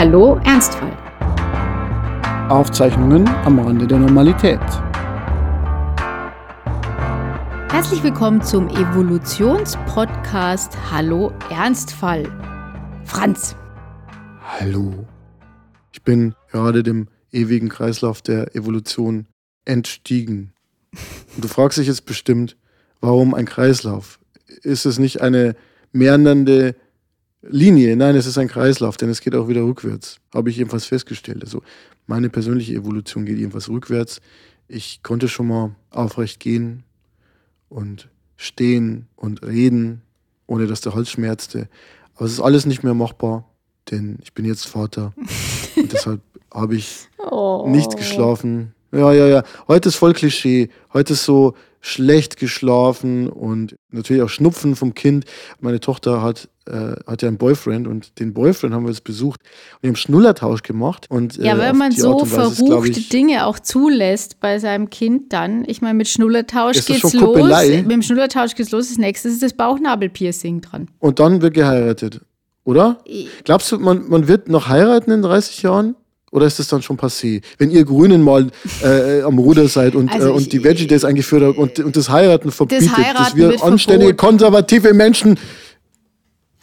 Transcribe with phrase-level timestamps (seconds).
[0.00, 0.96] Hallo Ernstfall.
[2.48, 4.60] Aufzeichnungen am Rande der Normalität.
[7.68, 12.32] Herzlich willkommen zum Evolutionspodcast Hallo Ernstfall.
[13.06, 13.56] Franz.
[14.40, 15.04] Hallo.
[15.90, 19.26] Ich bin gerade dem ewigen Kreislauf der Evolution
[19.64, 20.52] entstiegen.
[21.34, 22.56] Und du fragst dich jetzt bestimmt,
[23.00, 24.20] warum ein Kreislauf?
[24.62, 25.56] Ist es nicht eine
[25.90, 26.76] meandernde
[27.42, 27.96] Linie?
[27.96, 30.18] Nein, es ist ein Kreislauf, denn es geht auch wieder rückwärts.
[30.34, 31.42] Habe ich jedenfalls festgestellt.
[31.42, 31.62] Also
[32.06, 34.20] meine persönliche Evolution geht jedenfalls rückwärts.
[34.66, 36.84] Ich konnte schon mal aufrecht gehen
[37.68, 40.02] und stehen und reden,
[40.46, 41.68] ohne dass der Hals schmerzte.
[42.14, 43.48] Aber es ist alles nicht mehr machbar,
[43.90, 45.12] denn ich bin jetzt Vater.
[45.76, 46.20] und deshalb
[46.52, 47.66] habe ich oh.
[47.68, 48.74] nicht geschlafen.
[48.90, 49.42] Ja, ja, ja.
[49.68, 50.70] Heute ist voll Klischee.
[50.92, 55.24] Heute ist so schlecht geschlafen und natürlich auch Schnupfen vom Kind.
[55.60, 59.40] Meine Tochter hat, äh, hat ja einen Boyfriend und den Boyfriend haben wir jetzt besucht
[59.74, 61.06] und wir haben Schnullertausch gemacht.
[61.08, 65.64] Und, äh, ja, wenn man so verruchte ist, Dinge auch zulässt bei seinem Kind, dann,
[65.66, 67.16] ich meine, mit Schnullertausch geht's los.
[67.16, 67.82] Kuppelei.
[67.82, 68.88] Mit dem Schnullertausch geht's los.
[68.88, 70.88] Das nächste ist das Bauchnabelpiercing dran.
[70.98, 72.20] Und dann wird geheiratet,
[72.64, 72.98] oder?
[73.44, 75.94] Glaubst du, man, man wird noch heiraten in 30 Jahren?
[76.30, 77.42] Oder ist das dann schon passé?
[77.58, 78.48] Wenn ihr Grünen mal
[78.82, 81.96] äh, am Ruder seid und, also äh, und die Veggie Days eingeführt habt und, und
[81.96, 85.38] das Heiraten verbietet, das Heiraten dass wir anständige, konservative Menschen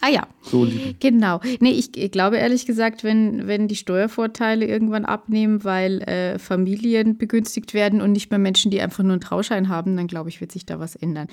[0.00, 0.26] Ah ja.
[0.48, 0.94] So lieben.
[1.00, 1.40] Genau.
[1.60, 7.74] Nee, ich, glaube ehrlich gesagt, wenn, wenn die Steuervorteile irgendwann abnehmen, weil äh, Familien begünstigt
[7.74, 10.52] werden und nicht mehr Menschen, die einfach nur einen Trauschein haben, dann glaube ich, wird
[10.52, 11.26] sich da was ändern.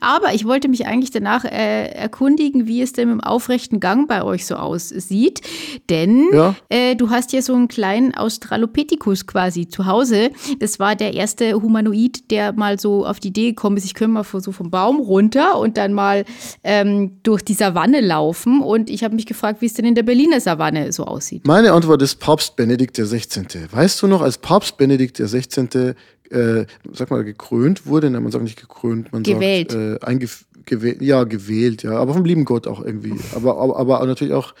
[0.00, 4.22] Aber ich wollte mich eigentlich danach äh, erkundigen, wie es denn im aufrechten Gang bei
[4.22, 5.40] euch so aussieht.
[5.88, 6.54] Denn ja.
[6.68, 10.30] äh, du hast ja so einen kleinen Australopithecus quasi zu Hause.
[10.60, 14.12] Das war der erste Humanoid, der mal so auf die Idee gekommen ist, ich könnte
[14.12, 16.24] mal so vom Baum runter und dann mal
[16.62, 18.59] ähm, durch die Savanne laufen.
[18.62, 21.46] Und ich habe mich gefragt, wie es denn in der Berliner Savanne so aussieht.
[21.46, 23.44] Meine Antwort ist Papst Benedikt XVI.
[23.70, 25.94] Weißt du noch, als Papst Benedikt XVI.
[26.30, 29.72] Äh, sag mal, gekrönt wurde, nein, man sagt nicht gekrönt, man gewählt.
[29.72, 30.28] sagt äh,
[30.64, 33.14] gewählt, ja, gewählt, ja, aber vom lieben Gott auch irgendwie.
[33.34, 34.54] Aber, aber, aber natürlich auch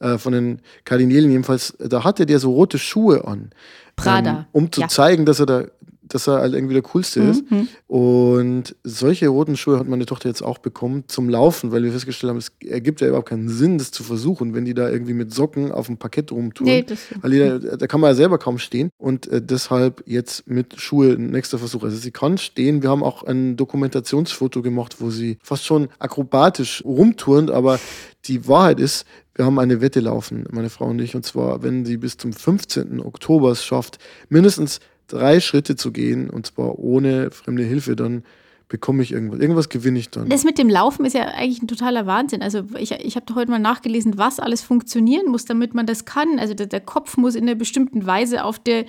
[0.00, 3.50] äh, von den Kardinälen jedenfalls, da hatte der so rote Schuhe an.
[3.96, 4.30] Prada.
[4.30, 4.88] Ähm, um zu ja.
[4.88, 5.64] zeigen, dass er da
[6.08, 7.30] dass er halt irgendwie der Coolste mhm.
[7.30, 7.44] ist.
[7.86, 12.30] Und solche roten Schuhe hat meine Tochter jetzt auch bekommen zum Laufen, weil wir festgestellt
[12.30, 15.32] haben, es ergibt ja überhaupt keinen Sinn, das zu versuchen, wenn die da irgendwie mit
[15.32, 16.66] Socken auf dem Parkett rumtun.
[16.66, 18.90] Nee, das weil die da, da, kann man ja selber kaum stehen.
[18.98, 21.82] Und äh, deshalb jetzt mit Schuhe ein nächster Versuch.
[21.84, 22.82] Also sie kann stehen.
[22.82, 27.78] Wir haben auch ein Dokumentationsfoto gemacht, wo sie fast schon akrobatisch rumturnt, aber
[28.26, 29.04] die Wahrheit ist,
[29.34, 32.32] wir haben eine Wette laufen, meine Frau und ich, und zwar, wenn sie bis zum
[32.32, 33.00] 15.
[33.00, 33.98] Oktober es schafft,
[34.28, 38.24] mindestens drei Schritte zu gehen und zwar ohne fremde Hilfe, dann
[38.68, 39.40] bekomme ich irgendwas.
[39.40, 40.28] Irgendwas gewinne ich dann.
[40.28, 42.42] Das mit dem Laufen ist ja eigentlich ein totaler Wahnsinn.
[42.42, 46.38] Also ich, ich habe heute mal nachgelesen, was alles funktionieren muss, damit man das kann.
[46.38, 48.86] Also der, der Kopf muss in einer bestimmten Weise auf der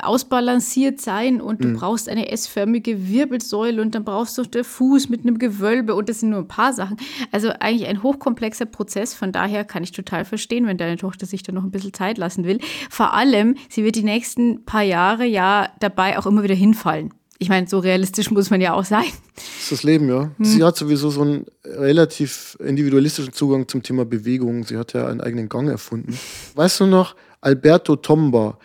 [0.00, 1.76] ausbalanciert sein und du mhm.
[1.76, 6.20] brauchst eine S-förmige Wirbelsäule und dann brauchst du der Fuß mit einem Gewölbe und das
[6.20, 6.96] sind nur ein paar Sachen.
[7.32, 9.14] Also eigentlich ein hochkomplexer Prozess.
[9.14, 12.18] Von daher kann ich total verstehen, wenn deine Tochter sich da noch ein bisschen Zeit
[12.18, 12.60] lassen will.
[12.88, 17.48] Vor allem, sie wird die nächsten paar Jahre ja dabei auch immer wieder hinfallen ich
[17.48, 19.06] meine, so realistisch muss man ja auch sein.
[19.36, 20.30] Das ist das Leben, ja.
[20.36, 20.44] Hm.
[20.44, 24.64] Sie hat sowieso so einen relativ individualistischen Zugang zum Thema Bewegung.
[24.64, 26.18] Sie hat ja einen eigenen Gang erfunden.
[26.56, 28.58] Weißt du noch, Alberto Tomba,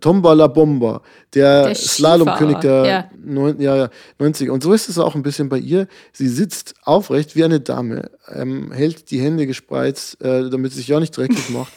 [0.00, 1.02] Tomba la Bomba,
[1.32, 3.10] der, der Slalomkönig der ja.
[3.24, 3.88] Neun, ja,
[4.20, 4.50] 90er.
[4.50, 5.88] Und so ist es auch ein bisschen bei ihr.
[6.12, 10.88] Sie sitzt aufrecht wie eine Dame, ähm, hält die Hände gespreizt, äh, damit sie sich
[10.88, 11.72] ja nicht dreckig macht.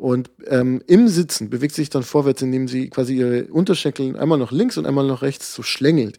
[0.00, 4.50] Und ähm, im Sitzen bewegt sich dann vorwärts, indem sie quasi ihre Unterschenkel einmal nach
[4.50, 6.18] links und einmal nach rechts so schlängelt.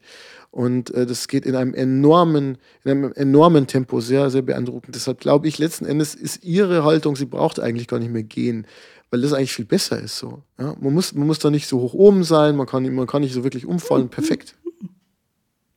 [0.51, 4.93] Und äh, das geht in einem enormen, in einem enormen Tempo, sehr, sehr beeindruckend.
[4.93, 8.67] Deshalb glaube ich, letzten Endes ist ihre Haltung, sie braucht eigentlich gar nicht mehr gehen,
[9.09, 10.43] weil das eigentlich viel besser ist so.
[10.59, 10.75] Ja?
[10.79, 13.33] Man, muss, man muss da nicht so hoch oben sein, man kann, man kann nicht
[13.33, 14.55] so wirklich umfallen, perfekt.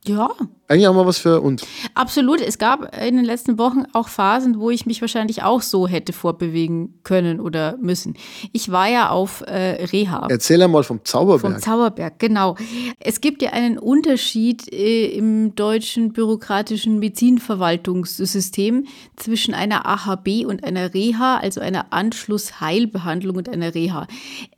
[0.06, 0.30] Ja.
[0.68, 1.66] Eigentlich auch mal was für uns.
[1.94, 2.40] Absolut.
[2.40, 6.12] Es gab in den letzten Wochen auch Phasen, wo ich mich wahrscheinlich auch so hätte
[6.12, 8.14] vorbewegen können oder müssen.
[8.52, 10.26] Ich war ja auf äh, Reha.
[10.30, 11.52] Erzähl einmal vom Zauberberg.
[11.52, 12.56] Vom Zauberberg, genau.
[12.98, 18.86] Es gibt ja einen Unterschied äh, im deutschen bürokratischen Medizinverwaltungssystem
[19.16, 24.06] zwischen einer AHB und einer Reha, also einer Anschlussheilbehandlung und einer Reha.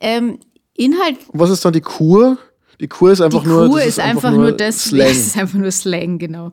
[0.01, 0.39] Ähm,
[0.73, 1.17] Inhalt.
[1.29, 2.37] Und was ist dann die Kur?
[2.79, 3.67] Die Kur ist einfach die nur.
[3.69, 4.83] Kur ist, einfach, nur, nur das.
[4.83, 5.07] Slang.
[5.07, 6.51] Das ist einfach nur Slang, genau.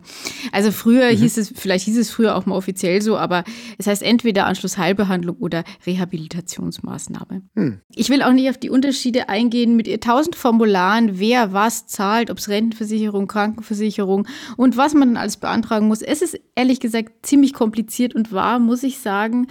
[0.53, 1.17] Also früher mhm.
[1.17, 3.44] hieß es, vielleicht hieß es früher auch mal offiziell so, aber
[3.76, 7.43] es heißt entweder Anschlussheilbehandlung oder Rehabilitationsmaßnahme.
[7.55, 7.81] Mhm.
[7.94, 12.38] Ich will auch nicht auf die Unterschiede eingehen mit tausend Formularen, wer was zahlt, ob
[12.38, 16.00] es Rentenversicherung, Krankenversicherung und was man dann alles beantragen muss.
[16.00, 19.49] Es ist ehrlich gesagt ziemlich kompliziert und war, muss ich sagen,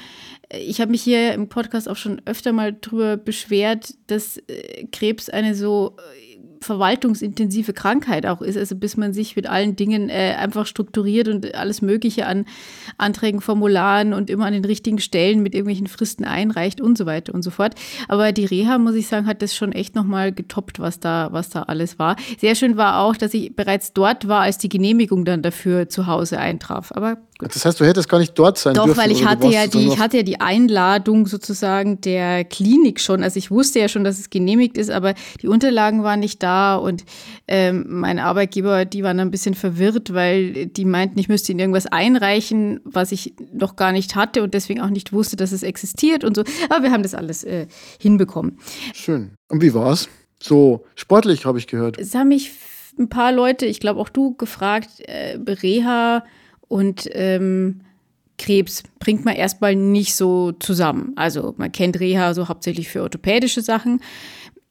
[0.50, 5.30] ich habe mich hier im Podcast auch schon öfter mal drüber beschwert, dass äh, Krebs
[5.30, 6.23] eine so äh,
[6.64, 11.54] verwaltungsintensive Krankheit auch ist, also bis man sich mit allen Dingen äh, einfach strukturiert und
[11.56, 12.46] alles Mögliche an
[12.98, 17.34] Anträgen, Formularen und immer an den richtigen Stellen mit irgendwelchen Fristen einreicht und so weiter
[17.34, 17.76] und so fort.
[18.08, 21.50] Aber die Reha, muss ich sagen, hat das schon echt nochmal getoppt, was da, was
[21.50, 22.16] da alles war.
[22.40, 26.08] Sehr schön war auch, dass ich bereits dort war, als die Genehmigung dann dafür zu
[26.08, 26.92] Hause eintraf.
[26.94, 27.56] Aber Gut.
[27.56, 28.98] Das heißt, du hättest gar nicht dort sein Doch, dürfen.
[28.98, 33.24] Doch, weil ich hatte ja die, ich hatte ja die Einladung sozusagen der Klinik schon.
[33.24, 36.53] Also ich wusste ja schon, dass es genehmigt ist, aber die Unterlagen waren nicht da
[36.76, 37.06] und
[37.48, 41.88] ähm, mein Arbeitgeber, die waren ein bisschen verwirrt, weil die meinten, ich müsste ihnen irgendwas
[41.88, 46.24] einreichen, was ich noch gar nicht hatte und deswegen auch nicht wusste, dass es existiert
[46.24, 46.44] und so.
[46.70, 47.68] Aber wir haben das alles äh,
[48.00, 48.60] hinbekommen.
[48.94, 49.32] Schön.
[49.50, 50.10] Und wie war's?
[50.42, 51.98] So sportlich habe ich gehört.
[51.98, 52.52] Es haben mich
[53.00, 56.24] ein paar Leute, ich glaube auch du, gefragt, äh, Reha
[56.68, 57.82] und ähm,
[58.38, 61.14] Krebs bringt man erstmal nicht so zusammen.
[61.16, 64.02] Also man kennt Reha so hauptsächlich für orthopädische Sachen,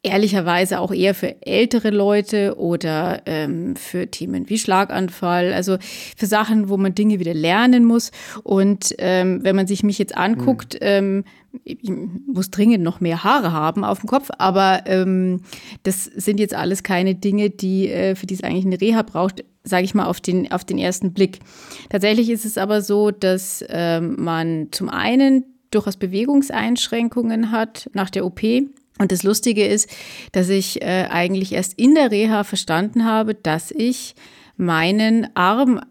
[0.03, 5.77] ehrlicherweise auch eher für ältere Leute oder ähm, für Themen wie Schlaganfall, also
[6.17, 8.11] für Sachen, wo man Dinge wieder lernen muss.
[8.43, 10.79] Und ähm, wenn man sich mich jetzt anguckt, mhm.
[10.81, 11.23] ähm,
[11.63, 11.77] ich
[12.27, 15.41] muss dringend noch mehr Haare haben auf dem Kopf, aber ähm,
[15.83, 19.43] das sind jetzt alles keine Dinge, die äh, für die es eigentlich eine Reha braucht
[19.65, 21.39] sage ich mal, auf den, auf den ersten Blick.
[21.89, 28.25] Tatsächlich ist es aber so, dass ähm, man zum einen durchaus Bewegungseinschränkungen hat nach der
[28.25, 28.41] OP.
[28.99, 29.89] Und das Lustige ist,
[30.31, 34.15] dass ich äh, eigentlich erst in der Reha verstanden habe, dass ich
[34.55, 35.81] meinen Arm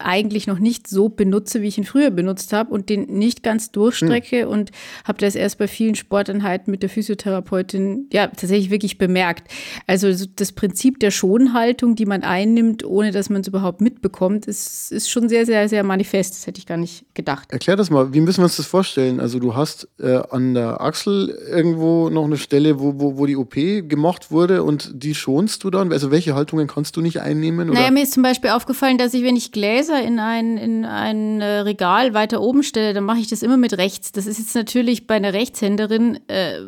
[0.00, 3.70] eigentlich noch nicht so benutze, wie ich ihn früher benutzt habe und den nicht ganz
[3.70, 4.48] durchstrecke hm.
[4.48, 4.70] und
[5.04, 9.48] habe das erst bei vielen Sporteinheiten mit der Physiotherapeutin ja tatsächlich wirklich bemerkt.
[9.86, 14.92] Also das Prinzip der Schonhaltung, die man einnimmt, ohne dass man es überhaupt mitbekommt, ist,
[14.92, 16.34] ist schon sehr, sehr, sehr manifest.
[16.34, 17.52] Das hätte ich gar nicht gedacht.
[17.52, 19.20] Erklär das mal, wie müssen wir uns das vorstellen?
[19.20, 23.36] Also du hast äh, an der Achsel irgendwo noch eine Stelle, wo, wo, wo die
[23.36, 25.92] OP gemacht wurde und die schonst du dann?
[25.92, 27.70] Also welche Haltungen kannst du nicht einnehmen?
[27.70, 27.80] Oder?
[27.80, 30.84] Naja, mir ist zum Beispiel aufgefallen, dass ich, wenn ich Gläser Gläser in ein, in
[30.84, 34.12] ein äh, Regal weiter oben stelle, dann mache ich das immer mit rechts.
[34.12, 36.60] Das ist jetzt natürlich bei einer Rechtshänderin äh,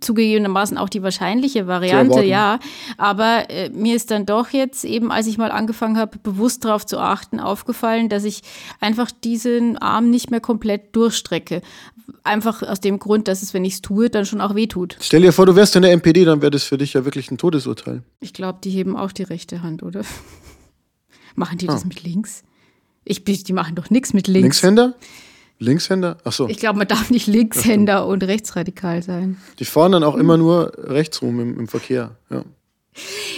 [0.00, 2.58] zugegebenermaßen auch die wahrscheinliche Variante, ja.
[2.98, 6.86] Aber äh, mir ist dann doch jetzt eben, als ich mal angefangen habe, bewusst darauf
[6.86, 8.42] zu achten, aufgefallen, dass ich
[8.80, 11.62] einfach diesen Arm nicht mehr komplett durchstrecke.
[12.24, 14.96] Einfach aus dem Grund, dass es, wenn ich es tue, dann schon auch wehtut.
[15.00, 17.30] Stell dir vor, du wärst in der MPD, dann wäre das für dich ja wirklich
[17.30, 18.02] ein Todesurteil.
[18.20, 20.02] Ich glaube, die heben auch die rechte Hand, oder?
[21.36, 21.86] Machen die das ah.
[21.86, 22.42] mit links?
[23.04, 24.62] Ich, die machen doch nichts mit links.
[24.62, 24.94] Linkshänder?
[25.58, 26.16] Linkshänder?
[26.24, 26.48] Achso.
[26.48, 29.36] Ich glaube, man darf nicht Linkshänder und rechtsradikal sein.
[29.58, 32.16] Die fahren dann auch immer nur rechts rum im, im Verkehr.
[32.30, 32.44] Ja.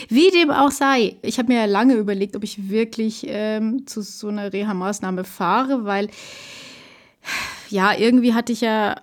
[0.09, 4.03] Wie dem auch sei, ich habe mir ja lange überlegt, ob ich wirklich ähm, zu
[4.03, 6.09] so einer Reha-Maßnahme fahre, weil
[7.73, 9.01] ja, irgendwie hatte ich ja,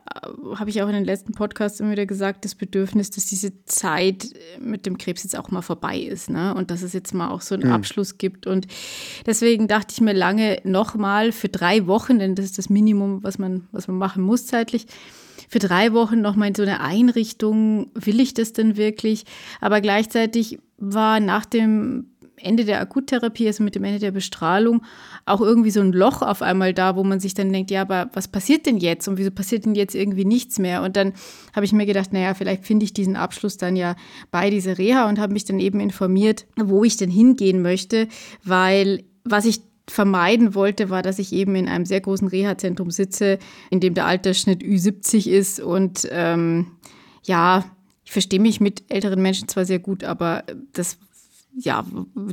[0.56, 4.30] habe ich auch in den letzten Podcasts immer wieder gesagt, das Bedürfnis, dass diese Zeit
[4.60, 6.54] mit dem Krebs jetzt auch mal vorbei ist, ne?
[6.54, 7.74] Und dass es jetzt mal auch so einen mhm.
[7.74, 8.46] Abschluss gibt.
[8.46, 8.68] Und
[9.26, 13.40] deswegen dachte ich mir lange nochmal für drei Wochen, denn das ist das Minimum, was
[13.40, 14.86] man, was man machen muss zeitlich,
[15.50, 19.24] für drei Wochen nochmal in so eine Einrichtung, will ich das denn wirklich?
[19.62, 22.09] Aber gleichzeitig war nach dem
[22.40, 24.84] Ende der Akuttherapie, also mit dem Ende der Bestrahlung,
[25.26, 28.10] auch irgendwie so ein Loch auf einmal da, wo man sich dann denkt, ja, aber
[28.14, 30.82] was passiert denn jetzt und wieso passiert denn jetzt irgendwie nichts mehr?
[30.84, 31.14] Und dann
[31.56, 33.96] habe ich mir gedacht, naja, vielleicht finde ich diesen Abschluss dann ja
[34.32, 38.08] bei dieser Reha und habe mich dann eben informiert, wo ich denn hingehen möchte,
[38.44, 43.40] weil was ich vermeiden wollte, war, dass ich eben in einem sehr großen Reha-Zentrum sitze,
[43.70, 46.68] in dem der Altersschnitt Ü70 ist und ähm,
[47.24, 47.66] ja,
[48.06, 50.98] ich verstehe mich mit älteren Menschen zwar sehr gut, aber das
[51.62, 51.86] ja,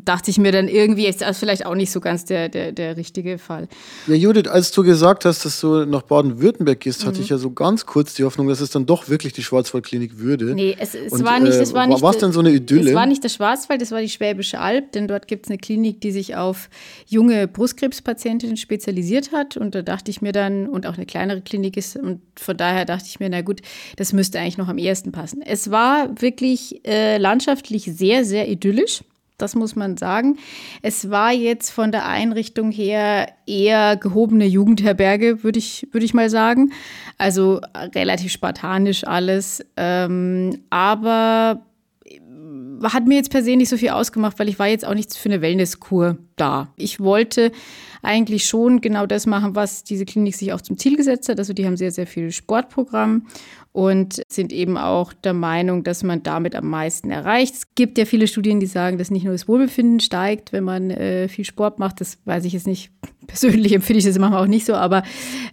[0.04, 2.97] dachte ich mir dann irgendwie, ist das vielleicht auch nicht so ganz der, der, der
[2.97, 3.68] richtige Fall.
[4.06, 7.09] Ja, Judith, als du gesagt hast, dass du nach Baden-Württemberg gehst, mhm.
[7.09, 10.18] hatte ich ja so ganz kurz die Hoffnung, dass es dann doch wirklich die Schwarzwaldklinik
[10.18, 10.54] würde.
[10.54, 12.02] Nee, es, es Und, war nicht, es war äh, nicht.
[12.02, 12.90] War es denn so eine Idylle?
[12.90, 15.59] Es war nicht der Schwarzwald, es war die Schwäbische Alb, denn dort gibt es eine
[15.59, 16.68] Klinik, die sich auf
[17.06, 19.56] junge Brustkrebspatientinnen spezialisiert hat.
[19.56, 22.85] Und da dachte ich mir dann, und auch eine kleinere Klinik ist, und von daher
[22.85, 23.61] dachte ich mir, na gut,
[23.97, 25.42] das müsste eigentlich noch am ehesten passen.
[25.42, 29.02] Es war wirklich äh, landschaftlich sehr, sehr idyllisch.
[29.38, 30.38] Das muss man sagen.
[30.81, 36.31] Es war jetzt von der Einrichtung her eher gehobene Jugendherberge, würde ich, würd ich mal
[36.31, 36.73] sagen.
[37.19, 37.61] Also
[37.95, 39.64] relativ spartanisch alles.
[39.76, 41.62] Ähm, aber
[42.83, 45.16] hat mir jetzt per se nicht so viel ausgemacht, weil ich war jetzt auch nichts
[45.16, 46.73] für eine Wellnesskur da.
[46.76, 47.52] Ich wollte
[48.02, 51.38] eigentlich schon genau das machen, was diese Klinik sich auch zum Ziel gesetzt hat.
[51.38, 53.26] Also die haben sehr, sehr viel Sportprogramm
[53.76, 57.54] und sind eben auch der Meinung, dass man damit am meisten erreicht.
[57.54, 60.90] Es gibt ja viele Studien, die sagen, dass nicht nur das Wohlbefinden steigt, wenn man
[60.90, 62.00] äh, viel Sport macht.
[62.00, 62.90] Das weiß ich jetzt nicht.
[63.26, 65.02] Persönlich empfinde ich das manchmal auch nicht so, aber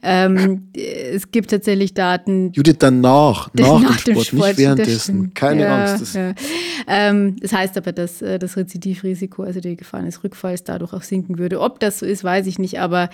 [0.02, 2.52] ähm, es gibt tatsächlich Daten.
[2.54, 5.34] Judith, danach, nach, nach dem, Sport, dem Sport, nicht währenddessen.
[5.34, 6.02] Keine ja, Angst.
[6.02, 6.34] Das, ja.
[6.88, 11.04] ähm, das heißt aber, dass äh, das Rezidivrisiko, also die Gefahr eines Rückfalls, dadurch auch
[11.04, 11.60] sinken würde.
[11.62, 13.10] Ob das so ist, weiß ich nicht, aber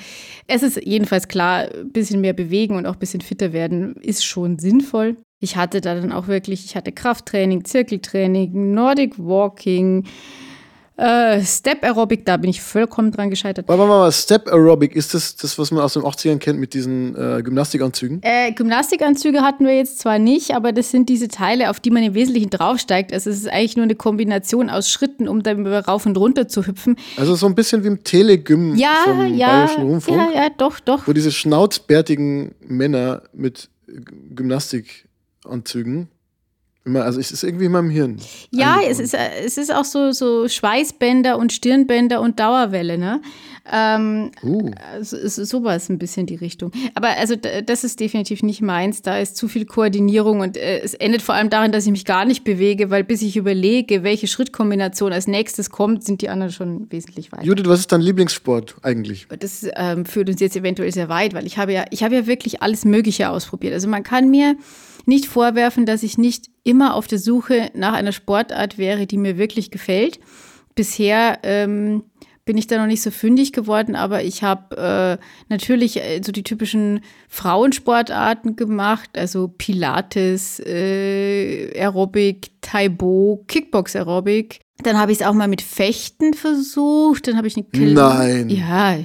[0.47, 4.25] es ist jedenfalls klar, ein bisschen mehr bewegen und auch ein bisschen fitter werden ist
[4.25, 5.17] schon sinnvoll.
[5.39, 10.05] Ich hatte da dann auch wirklich, ich hatte Krafttraining, Zirkeltraining, Nordic Walking,
[10.99, 13.67] äh, Step Aerobic, da bin ich vollkommen dran gescheitert.
[13.67, 17.15] Warte mal, Step Aerobic, ist das das, was man aus den 80ern kennt mit diesen
[17.15, 18.19] äh, Gymnastikanzügen?
[18.21, 22.03] Äh, Gymnastikanzüge hatten wir jetzt zwar nicht, aber das sind diese Teile, auf die man
[22.03, 23.13] im Wesentlichen draufsteigt.
[23.13, 26.67] Also es ist eigentlich nur eine Kombination aus Schritten, um dann rauf und runter zu
[26.67, 26.97] hüpfen.
[27.15, 30.33] Also so ein bisschen wie im Telegym ja, vom ja, Bayerischen Rundfunk.
[30.33, 31.07] Ja, ja, doch, doch.
[31.07, 36.09] Wo diese schnauzbärtigen Männer mit Gymnastikanzügen.
[36.85, 38.17] Immer, also es ist irgendwie in meinem Hirn.
[38.51, 43.21] Ja, es ist, es ist auch so, so Schweißbänder und Stirnbänder und Dauerwelle, ne?
[43.71, 44.71] Ähm, uh.
[44.93, 46.71] also, sowas ein bisschen die Richtung.
[46.95, 49.01] Aber also das ist definitiv nicht meins.
[49.01, 52.05] Da ist zu viel Koordinierung und äh, es endet vor allem darin, dass ich mich
[52.05, 56.51] gar nicht bewege, weil bis ich überlege, welche Schrittkombination als nächstes kommt, sind die anderen
[56.51, 57.43] schon wesentlich weiter.
[57.43, 59.27] Judith, was ist dein Lieblingssport eigentlich?
[59.37, 62.25] Das ähm, führt uns jetzt eventuell sehr weit, weil ich habe ja, ich habe ja
[62.25, 63.73] wirklich alles Mögliche ausprobiert.
[63.73, 64.55] Also man kann mir
[65.05, 69.37] nicht vorwerfen, dass ich nicht immer auf der Suche nach einer Sportart wäre, die mir
[69.37, 70.19] wirklich gefällt.
[70.75, 72.03] Bisher ähm,
[72.49, 76.31] bin ich da noch nicht so fündig geworden, aber ich habe äh, natürlich äh, so
[76.31, 84.61] die typischen Frauensportarten gemacht, also Pilates, äh, Aerobic, Taibo, Kickbox Aerobic.
[84.81, 87.27] Dann habe ich es auch mal mit Fechten versucht.
[87.27, 88.49] Dann habe ich eine Kill Nein.
[88.49, 88.97] Ja.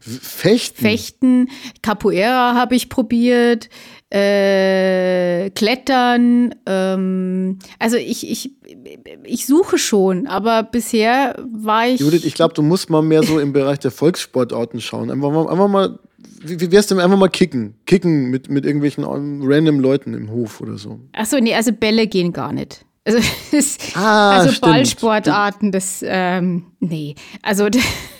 [0.00, 0.82] Fechten.
[0.82, 1.48] Fechten.
[1.82, 3.68] Capoeira habe ich probiert
[4.10, 6.54] äh, Klettern.
[6.66, 8.52] Ähm, also ich, ich,
[9.24, 12.00] ich suche schon, aber bisher war ich.
[12.00, 15.10] Judith, ich glaube, du musst mal mehr so im Bereich der Volkssportarten schauen.
[15.10, 15.98] Einfach mal, einfach mal
[16.40, 17.74] wie, wär's denn einfach mal kicken?
[17.86, 21.00] Kicken mit, mit irgendwelchen random Leuten im Hof oder so.
[21.12, 22.84] Achso, nee, also Bälle gehen gar nicht.
[23.04, 23.18] Also,
[23.52, 24.72] das, ah, also stimmt.
[24.72, 27.14] Ballsportarten, das, ähm, nee.
[27.42, 27.68] Also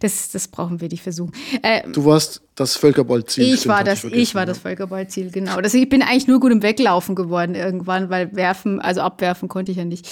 [0.00, 1.32] das, das brauchen wir nicht versuchen.
[1.62, 3.52] Äh, du warst das Völkerballziel.
[3.52, 5.60] Ich war das, ich war das Völkerballziel, genau.
[5.60, 9.72] Das, ich bin eigentlich nur gut im Weglaufen geworden irgendwann, weil werfen, also abwerfen konnte
[9.72, 10.08] ich ja nicht.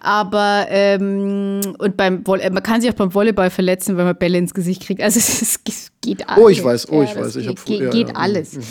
[0.00, 4.54] Aber ähm, und beim man kann sich auch beim Volleyball verletzen, wenn man Bälle ins
[4.54, 5.02] Gesicht kriegt.
[5.02, 6.44] Also es, es geht alles.
[6.44, 7.36] Oh, ich weiß, oh, ich ja, weiß.
[7.36, 8.14] Ich geht, geht, ja, geht ja.
[8.14, 8.56] alles.
[8.56, 8.62] Mhm.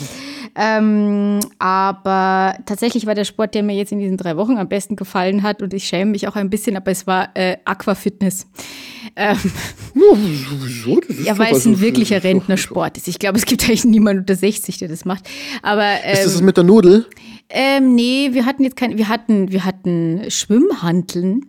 [0.56, 4.96] Ähm, aber tatsächlich war der Sport, der mir jetzt in diesen drei Wochen am besten
[4.96, 8.46] gefallen hat, und ich schäme mich auch ein bisschen, aber es war äh, Aquafitness.
[9.16, 9.38] Ähm,
[9.94, 13.08] ja, ja, weil es ein wirklicher Rentnersport ist.
[13.08, 15.28] Ich glaube, es gibt eigentlich niemanden unter 60, der das macht.
[15.62, 17.06] Aber, ähm, ist das mit der Nudel?
[17.48, 21.46] Ähm, nee, wir hatten jetzt keine, wir hatten, wir hatten Schwimmhanteln.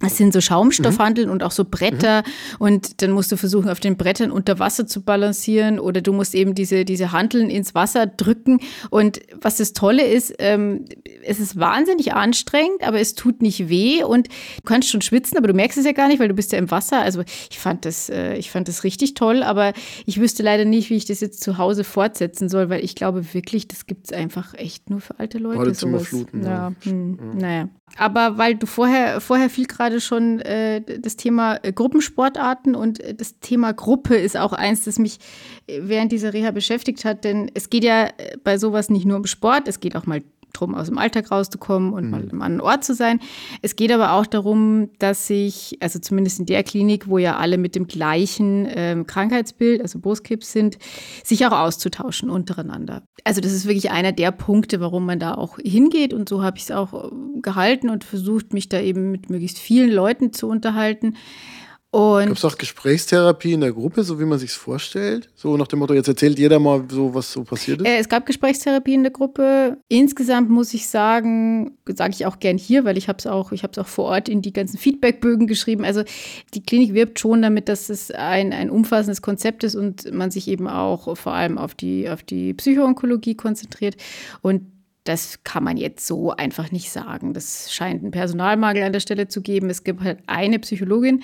[0.00, 1.32] Das sind so Schaumstoffhandeln mhm.
[1.34, 2.22] und auch so Bretter.
[2.22, 2.56] Mhm.
[2.58, 6.34] Und dann musst du versuchen, auf den Brettern unter Wasser zu balancieren oder du musst
[6.34, 8.60] eben diese, diese Handeln ins Wasser drücken.
[8.88, 10.86] Und was das Tolle ist, ähm,
[11.24, 15.48] es ist wahnsinnig anstrengend, aber es tut nicht weh und du kannst schon schwitzen, aber
[15.48, 17.00] du merkst es ja gar nicht, weil du bist ja im Wasser.
[17.00, 19.74] Also ich fand das, äh, ich fand das richtig toll, aber
[20.06, 23.34] ich wüsste leider nicht, wie ich das jetzt zu Hause fortsetzen soll, weil ich glaube
[23.34, 25.58] wirklich, das gibt es einfach echt nur für alte Leute.
[25.58, 26.42] Badezimmerfluten.
[26.42, 26.72] Ja, ja.
[26.84, 27.40] Hm, ja.
[27.40, 27.68] naja.
[27.96, 33.14] Aber weil du vorher, vorher fiel gerade schon äh, das Thema äh, Gruppensportarten und äh,
[33.14, 35.18] das Thema Gruppe ist auch eins, das mich
[35.66, 37.24] äh, während dieser Reha beschäftigt hat.
[37.24, 38.08] Denn es geht ja
[38.44, 41.92] bei sowas nicht nur um Sport, es geht auch mal darum, aus dem Alltag rauszukommen
[41.92, 42.10] und mhm.
[42.10, 43.20] mal am anderen Ort zu sein.
[43.62, 47.58] Es geht aber auch darum, dass sich, also zumindest in der Klinik, wo ja alle
[47.58, 50.78] mit dem gleichen ähm, Krankheitsbild, also Brustkrebs sind,
[51.24, 53.02] sich auch auszutauschen untereinander.
[53.24, 56.56] Also das ist wirklich einer der Punkte, warum man da auch hingeht und so habe
[56.56, 57.08] ich es auch äh,
[57.42, 61.16] gehalten und versucht, mich da eben mit möglichst vielen Leuten zu unterhalten.
[62.28, 65.28] Gab es auch Gesprächstherapie in der Gruppe, so wie man sich vorstellt?
[65.34, 67.86] So nach dem Motto, jetzt erzählt jeder mal so, was so passiert ist?
[67.88, 69.78] Äh, es gab Gesprächstherapie in der Gruppe.
[69.88, 73.64] Insgesamt muss ich sagen, sage ich auch gern hier, weil ich habe es auch, ich
[73.64, 75.84] habe es auch vor Ort in die ganzen Feedbackbögen geschrieben.
[75.84, 76.04] Also
[76.54, 80.46] die Klinik wirbt schon damit, dass es ein, ein umfassendes Konzept ist und man sich
[80.46, 83.96] eben auch vor allem auf die, auf die Psychoonkologie konzentriert.
[84.42, 84.62] Und
[85.04, 87.32] das kann man jetzt so einfach nicht sagen.
[87.32, 89.70] Das scheint einen Personalmangel an der Stelle zu geben.
[89.70, 91.22] Es gibt halt eine Psychologin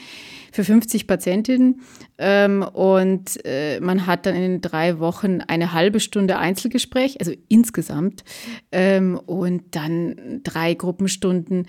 [0.57, 1.83] für 50 Patientinnen.
[2.17, 8.25] Ähm, und äh, man hat dann in drei Wochen eine halbe Stunde Einzelgespräch, also insgesamt,
[8.73, 11.67] ähm, und dann drei Gruppenstunden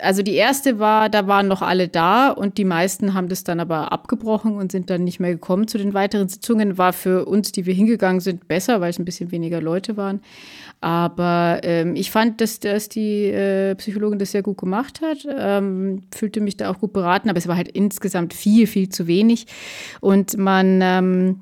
[0.00, 3.60] also die erste war, da waren noch alle da und die meisten haben das dann
[3.60, 6.78] aber abgebrochen und sind dann nicht mehr gekommen zu den weiteren Sitzungen.
[6.78, 10.20] War für uns, die wir hingegangen sind, besser, weil es ein bisschen weniger Leute waren.
[10.80, 16.02] Aber ähm, ich fand, dass, dass die äh, Psychologin das sehr gut gemacht hat, ähm,
[16.14, 19.46] fühlte mich da auch gut beraten, aber es war halt insgesamt viel, viel zu wenig.
[20.00, 21.40] Und man ähm,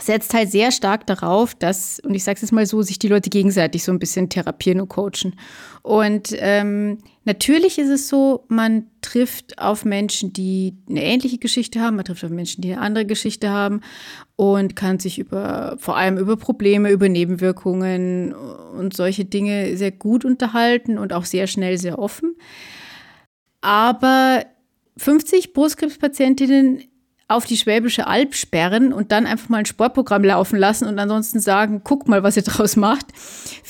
[0.00, 3.08] setzt halt sehr stark darauf, dass, und ich sage es jetzt mal so, sich die
[3.08, 5.36] Leute gegenseitig so ein bisschen therapieren und coachen.
[5.82, 11.96] Und ähm, natürlich ist es so, man trifft auf Menschen, die eine ähnliche Geschichte haben,
[11.96, 13.82] man trifft auf Menschen, die eine andere Geschichte haben
[14.36, 20.24] und kann sich über, vor allem über Probleme, über Nebenwirkungen und solche Dinge sehr gut
[20.24, 22.34] unterhalten und auch sehr schnell, sehr offen.
[23.60, 24.44] Aber
[24.96, 26.84] 50 Brustkrebspatientinnen
[27.26, 31.40] auf die Schwäbische Alb sperren und dann einfach mal ein Sportprogramm laufen lassen und ansonsten
[31.40, 33.06] sagen, guckt mal, was ihr draus macht.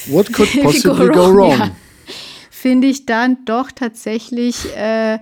[0.06, 1.58] What could possibly go wrong?
[1.58, 1.70] Ja,
[2.50, 5.18] Finde ich dann doch tatsächlich äh,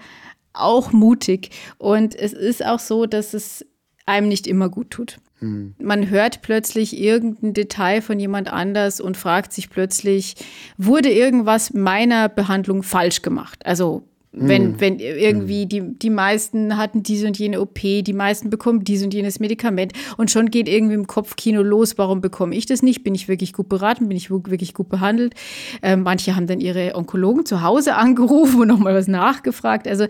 [0.53, 1.51] auch mutig.
[1.79, 3.67] Und es ist auch so, dass es
[4.07, 5.19] einem nicht immer gut tut.
[5.41, 5.75] Hm.
[5.79, 10.37] Man hört plötzlich irgendein Detail von jemand anders und fragt sich plötzlich,
[10.79, 13.67] wurde irgendwas meiner Behandlung falsch gemacht?
[13.67, 14.81] Also wenn, mhm.
[14.81, 19.13] wenn irgendwie die, die meisten hatten diese und jene OP, die meisten bekommen dies und
[19.13, 23.05] jenes Medikament und schon geht irgendwie im Kopfkino los, warum bekomme ich das nicht?
[23.05, 24.09] Bin ich wirklich gut beraten?
[24.09, 25.35] Bin ich wirklich gut behandelt?
[25.83, 29.87] Ähm, manche haben dann ihre Onkologen zu Hause angerufen und nochmal was nachgefragt.
[29.87, 30.07] Also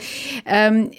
[0.47, 0.91] ähm,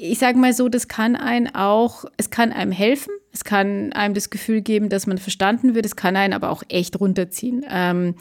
[0.00, 4.14] ich sage mal so, das kann einen auch, es kann einem helfen, es kann einem
[4.14, 7.64] das Gefühl geben, dass man verstanden wird, es kann einen aber auch echt runterziehen.
[7.70, 8.14] Ähm,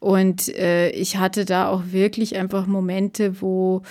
[0.00, 3.82] und äh, ich hatte da auch wirklich einfach Momente, wo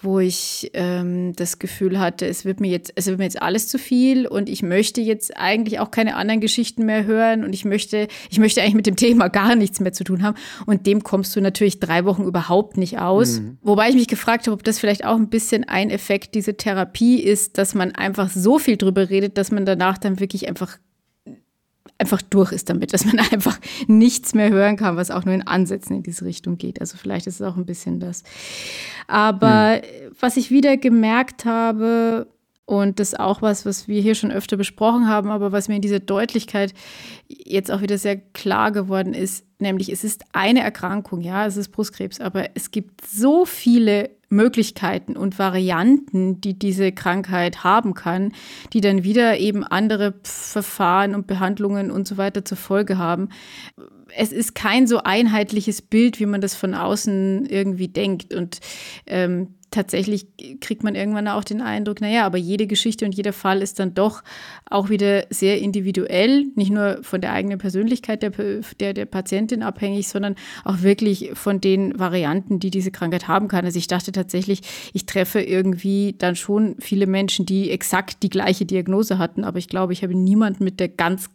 [0.00, 3.68] wo ich ähm, das Gefühl hatte, es wird mir jetzt, es wird mir jetzt alles
[3.68, 7.64] zu viel und ich möchte jetzt eigentlich auch keine anderen Geschichten mehr hören und ich
[7.64, 10.36] möchte, ich möchte eigentlich mit dem Thema gar nichts mehr zu tun haben.
[10.66, 13.40] Und dem kommst du natürlich drei Wochen überhaupt nicht aus.
[13.40, 13.58] Mhm.
[13.62, 17.20] Wobei ich mich gefragt habe, ob das vielleicht auch ein bisschen ein Effekt dieser Therapie
[17.20, 20.78] ist, dass man einfach so viel drüber redet, dass man danach dann wirklich einfach
[21.98, 25.46] einfach durch ist damit, dass man einfach nichts mehr hören kann, was auch nur in
[25.46, 26.80] Ansätzen in diese Richtung geht.
[26.80, 28.22] Also vielleicht ist es auch ein bisschen das.
[29.06, 30.12] Aber mhm.
[30.20, 32.26] was ich wieder gemerkt habe,
[32.66, 35.76] und das ist auch was, was wir hier schon öfter besprochen haben, aber was mir
[35.76, 36.74] in dieser Deutlichkeit
[37.28, 41.68] jetzt auch wieder sehr klar geworden ist, nämlich es ist eine Erkrankung, ja, es ist
[41.68, 48.32] Brustkrebs, aber es gibt so viele Möglichkeiten und Varianten, die diese Krankheit haben kann,
[48.72, 53.28] die dann wieder eben andere Verfahren und Behandlungen und so weiter zur Folge haben.
[54.16, 58.34] Es ist kein so einheitliches Bild, wie man das von außen irgendwie denkt.
[58.34, 58.60] Und
[59.06, 60.26] ähm, tatsächlich
[60.60, 63.94] kriegt man irgendwann auch den Eindruck, naja, aber jede Geschichte und jeder Fall ist dann
[63.94, 64.22] doch
[64.68, 68.32] auch wieder sehr individuell, nicht nur von der eigenen Persönlichkeit der,
[68.80, 70.34] der, der Patientin abhängig, sondern
[70.64, 73.66] auch wirklich von den Varianten, die diese Krankheit haben kann.
[73.66, 74.62] Also ich dachte tatsächlich,
[74.94, 79.68] ich treffe irgendwie dann schon viele Menschen, die exakt die gleiche Diagnose hatten, aber ich
[79.68, 81.28] glaube, ich habe niemanden mit der ganz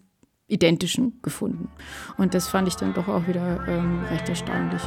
[0.47, 1.69] identischen gefunden.
[2.17, 4.81] Und das fand ich dann doch auch wieder ähm, recht erstaunlich.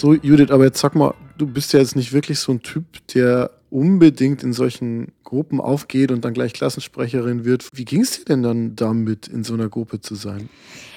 [0.00, 3.06] So, Judith, aber jetzt sag mal, du bist ja jetzt nicht wirklich so ein Typ,
[3.08, 7.68] der unbedingt in solchen Gruppen aufgeht und dann gleich Klassensprecherin wird.
[7.74, 10.48] Wie ging es dir denn dann damit, in so einer Gruppe zu sein?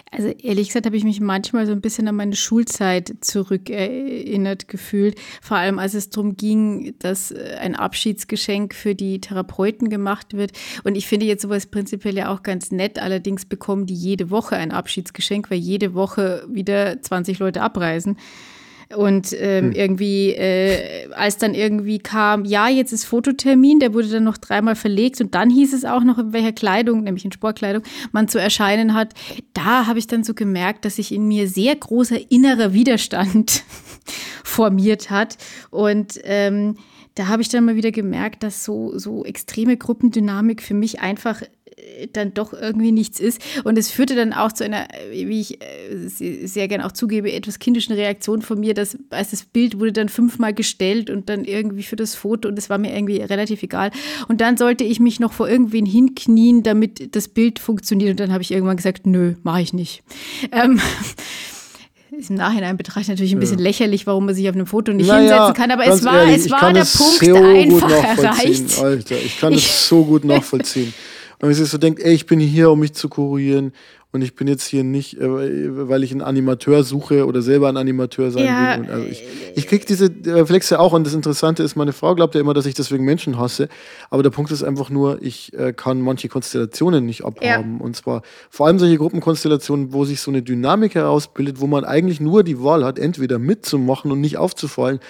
[0.09, 5.19] Also ehrlich gesagt habe ich mich manchmal so ein bisschen an meine Schulzeit zurückerinnert gefühlt.
[5.41, 10.53] Vor allem als es darum ging, dass äh, ein Abschiedsgeschenk für die Therapeuten gemacht wird.
[10.85, 12.99] Und ich finde jetzt sowas prinzipiell ja auch ganz nett.
[12.99, 18.15] Allerdings bekommen die jede Woche ein Abschiedsgeschenk, weil jede Woche wieder 20 Leute abreisen.
[18.95, 19.71] Und ähm, hm.
[19.71, 24.75] irgendwie, äh, als dann irgendwie kam, ja, jetzt ist Fototermin, der wurde dann noch dreimal
[24.75, 28.39] verlegt und dann hieß es auch noch, in welcher Kleidung, nämlich in Sportkleidung, man zu
[28.39, 29.13] erscheinen hat.
[29.53, 33.63] Da habe ich dann so gemerkt, dass sich in mir sehr großer innerer Widerstand
[34.43, 35.37] formiert hat.
[35.69, 36.77] Und ähm,
[37.15, 41.41] da habe ich dann mal wieder gemerkt, dass so, so extreme Gruppendynamik für mich einfach
[42.13, 43.41] dann doch irgendwie nichts ist.
[43.63, 47.59] Und es führte dann auch zu einer, wie ich äh, sehr gern auch zugebe, etwas
[47.59, 51.83] kindischen Reaktion von mir, dass als das Bild wurde dann fünfmal gestellt und dann irgendwie
[51.83, 53.91] für das Foto und es war mir irgendwie relativ egal.
[54.27, 58.11] Und dann sollte ich mich noch vor irgendwen hinknien, damit das Bild funktioniert.
[58.11, 60.03] Und dann habe ich irgendwann gesagt, nö, mache ich nicht.
[60.51, 60.79] Ähm,
[62.17, 63.63] ist im Nachhinein betrachtet natürlich ein bisschen ja.
[63.63, 66.45] lächerlich, warum man sich auf einem Foto nicht naja, hinsetzen kann, aber es war, ehrlich,
[66.45, 68.79] es war der Punkt so einfach erreicht.
[68.79, 70.93] Alter, ich kann es so gut nachvollziehen.
[71.43, 73.73] Wenn man sich so denkt, ey, ich bin hier, um mich zu kurieren
[74.13, 77.75] und ich bin jetzt hier nicht, äh, weil ich einen Animateur suche oder selber ein
[77.75, 78.89] Animateur sein ja, will.
[78.89, 82.39] also ich, ich kriege diese Reflexe auch und das Interessante ist, meine Frau glaubt ja
[82.39, 83.67] immer, dass ich deswegen Menschen hasse.
[84.09, 87.77] Aber der Punkt ist einfach nur, ich äh, kann manche Konstellationen nicht abhaben.
[87.79, 87.83] Ja.
[87.83, 92.21] Und zwar vor allem solche Gruppenkonstellationen, wo sich so eine Dynamik herausbildet, wo man eigentlich
[92.21, 95.01] nur die Wahl hat, entweder mitzumachen und nicht aufzufallen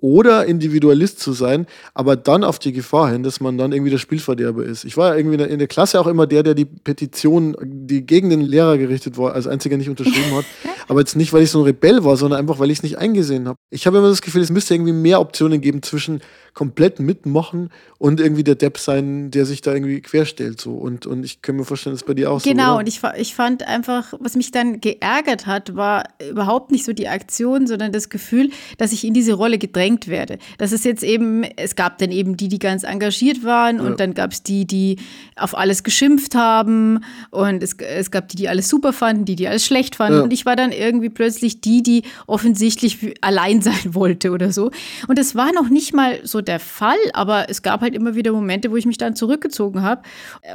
[0.00, 3.98] oder Individualist zu sein, aber dann auf die Gefahr hin, dass man dann irgendwie der
[3.98, 4.84] Spielverderber ist.
[4.84, 8.30] Ich war ja irgendwie in der Klasse auch immer der, der die Petition, die gegen
[8.30, 10.44] den Lehrer gerichtet war, als einziger nicht unterschrieben hat.
[10.88, 12.98] aber jetzt nicht, weil ich so ein Rebell war, sondern einfach, weil ich es nicht
[12.98, 13.58] eingesehen habe.
[13.70, 16.20] Ich habe immer das Gefühl, es müsste irgendwie mehr Optionen geben zwischen
[16.54, 20.60] komplett mitmachen und irgendwie der Depp sein, der sich da irgendwie querstellt.
[20.60, 20.72] So.
[20.72, 22.56] Und, und ich kann mir vorstellen, das ist bei dir auch genau, so.
[22.56, 26.92] Genau, und ich, ich fand einfach, was mich dann geärgert hat, war überhaupt nicht so
[26.92, 30.38] die Aktion, sondern das Gefühl, dass ich in diese Rolle gedrängt werde.
[30.58, 33.82] Das ist jetzt eben, es gab dann eben die, die ganz engagiert waren ja.
[33.82, 34.96] und dann gab es die, die
[35.36, 39.48] auf alles geschimpft haben und es, es gab die, die alles super fanden, die, die
[39.48, 40.18] alles schlecht fanden.
[40.18, 40.24] Ja.
[40.24, 44.70] Und ich war dann irgendwie plötzlich die, die offensichtlich allein sein wollte oder so.
[45.08, 48.32] Und es war noch nicht mal so der Fall, aber es gab halt immer wieder
[48.32, 50.02] Momente, wo ich mich dann zurückgezogen habe.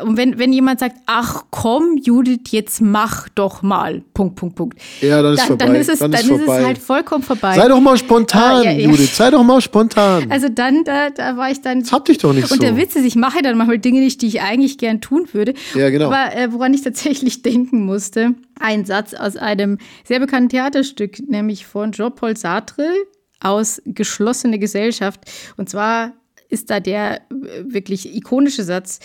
[0.04, 4.80] Und wenn, wenn jemand sagt, ach komm, Judith, jetzt mach doch mal, Punkt, Punkt, Punkt.
[5.02, 5.66] Ja, dann ist dann, vorbei.
[5.66, 7.56] Dann ist es, dann, dann ist, ist es halt vollkommen vorbei.
[7.56, 8.90] Sei doch mal spontan, ah, ja, ja.
[8.90, 10.32] Judith, sei doch mal spontan.
[10.32, 11.82] Also dann, da, da war ich dann.
[11.82, 12.54] Das hab dich doch nicht und so.
[12.56, 15.28] Und der Witz ist, ich mache dann manchmal Dinge nicht, die ich eigentlich gern tun
[15.32, 15.54] würde.
[15.76, 16.08] Ja, genau.
[16.08, 21.66] Aber äh, woran ich tatsächlich denken musste, ein Satz aus einem sehr bekannten Theaterstück, nämlich
[21.66, 22.88] von Jean-Paul Sartre,
[23.44, 25.22] aus Geschlossene Gesellschaft.
[25.58, 26.14] Und zwar
[26.50, 27.22] ist da der äh,
[27.66, 29.00] wirklich ikonische Satz: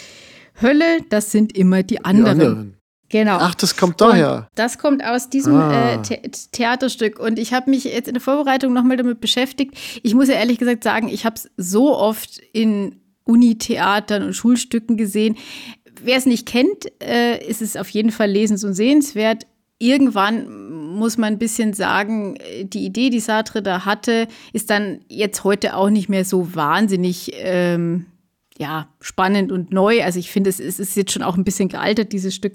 [0.60, 2.38] Hölle, das sind immer die anderen.
[2.38, 2.78] Die anderen.
[3.10, 3.38] Genau.
[3.40, 4.36] Ach, das kommt daher.
[4.36, 5.94] Und das kommt aus diesem ah.
[5.94, 6.20] äh, The
[6.52, 7.18] Theaterstück.
[7.18, 9.74] Und ich habe mich jetzt in der Vorbereitung nochmal damit beschäftigt.
[10.02, 14.96] Ich muss ja ehrlich gesagt sagen, ich habe es so oft in Unitheatern und Schulstücken
[14.96, 15.36] gesehen.
[16.02, 19.46] Wer es nicht kennt, äh, ist es auf jeden Fall lesens- und sehenswert
[19.78, 25.44] irgendwann muss man ein bisschen sagen, die Idee, die Sartre da hatte, ist dann jetzt
[25.44, 28.06] heute auch nicht mehr so wahnsinnig ähm,
[28.58, 30.02] ja, spannend und neu.
[30.02, 32.54] Also ich finde, es, ist jetzt schon auch ein bisschen gealtert, dieses Stück.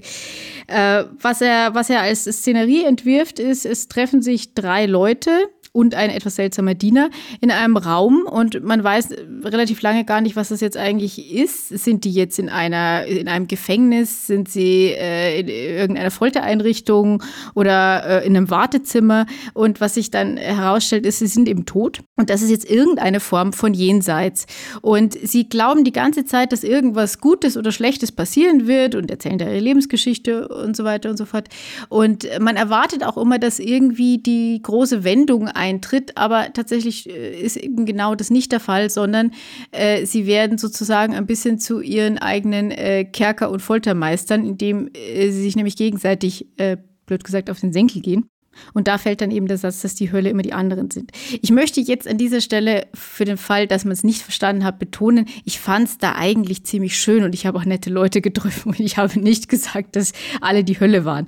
[0.68, 5.32] Äh, was, er, was er als Szenerie entwirft, ist, es treffen sich drei Leute,
[5.74, 7.10] und ein etwas seltsamer Diener
[7.42, 9.10] in einem Raum und man weiß
[9.44, 11.70] relativ lange gar nicht, was das jetzt eigentlich ist.
[11.70, 14.28] Sind die jetzt in einer in einem Gefängnis?
[14.28, 17.24] Sind sie äh, in irgendeiner Foltereinrichtung
[17.56, 19.26] oder äh, in einem Wartezimmer?
[19.54, 23.20] Und was sich dann herausstellt, ist, sie sind eben tot und das ist jetzt irgendeine
[23.20, 24.46] Form von Jenseits.
[24.82, 29.40] Und sie glauben die ganze Zeit, dass irgendwas Gutes oder Schlechtes passieren wird und erzählen
[29.40, 31.50] ihre Lebensgeschichte und so weiter und so fort.
[31.90, 37.56] Und man erwartet auch immer, dass irgendwie die große Wendung eintritt, aber tatsächlich äh, ist
[37.56, 39.32] eben genau das nicht der Fall, sondern
[39.72, 45.32] äh, sie werden sozusagen ein bisschen zu ihren eigenen äh, Kerker- und Foltermeistern, indem äh,
[45.32, 48.30] sie sich nämlich gegenseitig, äh, blöd gesagt, auf den Senkel gehen.
[48.74, 51.12] Und da fällt dann eben der Satz, dass die Hölle immer die anderen sind.
[51.42, 54.80] Ich möchte jetzt an dieser Stelle für den Fall, dass man es nicht verstanden hat,
[54.80, 58.70] betonen, ich fand es da eigentlich ziemlich schön und ich habe auch nette Leute getroffen
[58.70, 61.28] und ich habe nicht gesagt, dass alle die Hölle waren.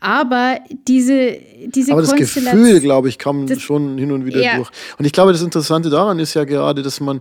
[0.00, 4.56] Aber diese, diese Aber das Gefühl, glaube ich, kam schon hin und wieder ja.
[4.56, 4.70] durch.
[4.98, 7.20] Und ich glaube, das Interessante daran ist ja gerade, dass man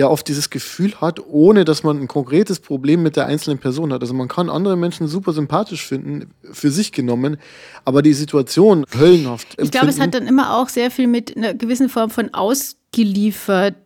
[0.00, 3.92] ja oft dieses Gefühl hat, ohne dass man ein konkretes Problem mit der einzelnen Person
[3.92, 4.00] hat.
[4.00, 7.36] Also man kann andere Menschen super sympathisch finden, für sich genommen,
[7.84, 9.50] aber die Situation höllenhaft.
[9.50, 9.64] Empfinden.
[9.64, 13.76] Ich glaube, es hat dann immer auch sehr viel mit einer gewissen Form von ausgeliefert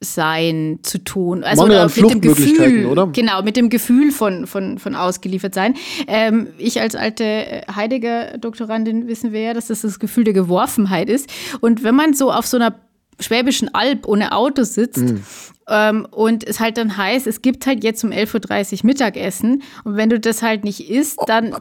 [0.00, 1.42] sein zu tun.
[1.42, 3.08] Also Mangel an mit dem Gefühl, oder?
[3.08, 5.74] Genau, mit dem Gefühl von, von, von ausgeliefert sein.
[6.06, 11.28] Ähm, ich als alte Heidegger-Doktorandin wissen wir ja, dass das das Gefühl der Geworfenheit ist.
[11.60, 12.74] Und wenn man so auf so einer
[13.20, 14.98] Schwäbischen Alb ohne Auto sitzt.
[14.98, 15.22] Mhm.
[15.68, 19.62] Ähm, und es halt dann heißt, es gibt halt jetzt um 11.30 Uhr Mittagessen.
[19.84, 21.56] Und wenn du das halt nicht isst, dann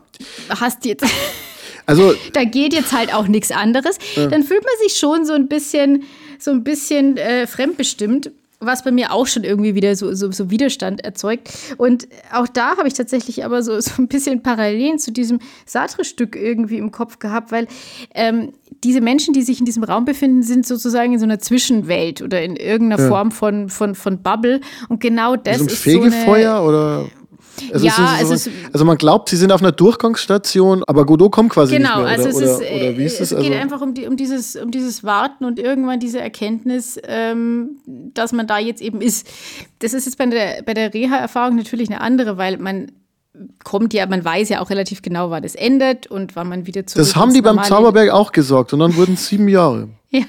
[0.50, 1.06] hast du jetzt.
[1.90, 3.98] Also, da geht jetzt halt auch nichts anderes.
[4.16, 4.28] Ja.
[4.28, 6.04] Dann fühlt man sich schon so ein bisschen,
[6.38, 10.50] so ein bisschen äh, fremdbestimmt was bei mir auch schon irgendwie wieder so, so, so
[10.50, 11.50] Widerstand erzeugt.
[11.78, 16.36] Und auch da habe ich tatsächlich aber so, so ein bisschen Parallelen zu diesem Sartre-Stück
[16.36, 17.68] irgendwie im Kopf gehabt, weil
[18.16, 22.22] ähm, diese Menschen, die sich in diesem Raum befinden, sind sozusagen in so einer Zwischenwelt
[22.22, 23.10] oder in irgendeiner ja.
[23.10, 24.62] Form von, von, von Bubble.
[24.90, 27.06] Und genau das ist Fegefeuer so eine, oder
[27.74, 31.06] Also, Ja, es ist so, es- also man glaubt, sie sind auf einer Durchgangsstation, aber
[31.06, 32.20] Godot kommt quasi Genau, nicht mehr.
[32.20, 33.38] Oder, also es oder, ist, äh, oder wie ist es es?
[33.42, 37.78] geht Also, einfach um, die, um, dieses, um dieses Warten und irgendwann diese Erkenntnis, ähm,
[37.86, 39.28] dass man da jetzt eben ist.
[39.80, 42.92] Das ist jetzt bei der, bei der Reha-Erfahrung natürlich eine andere, weil man
[43.64, 46.88] kommt ja, man weiß ja auch relativ genau, wann es endet und wann man wieder
[46.88, 49.90] zurück das haben die beim Zauberberg auch gesagt und dann wurden es sieben Jahre.
[50.12, 50.24] Ja,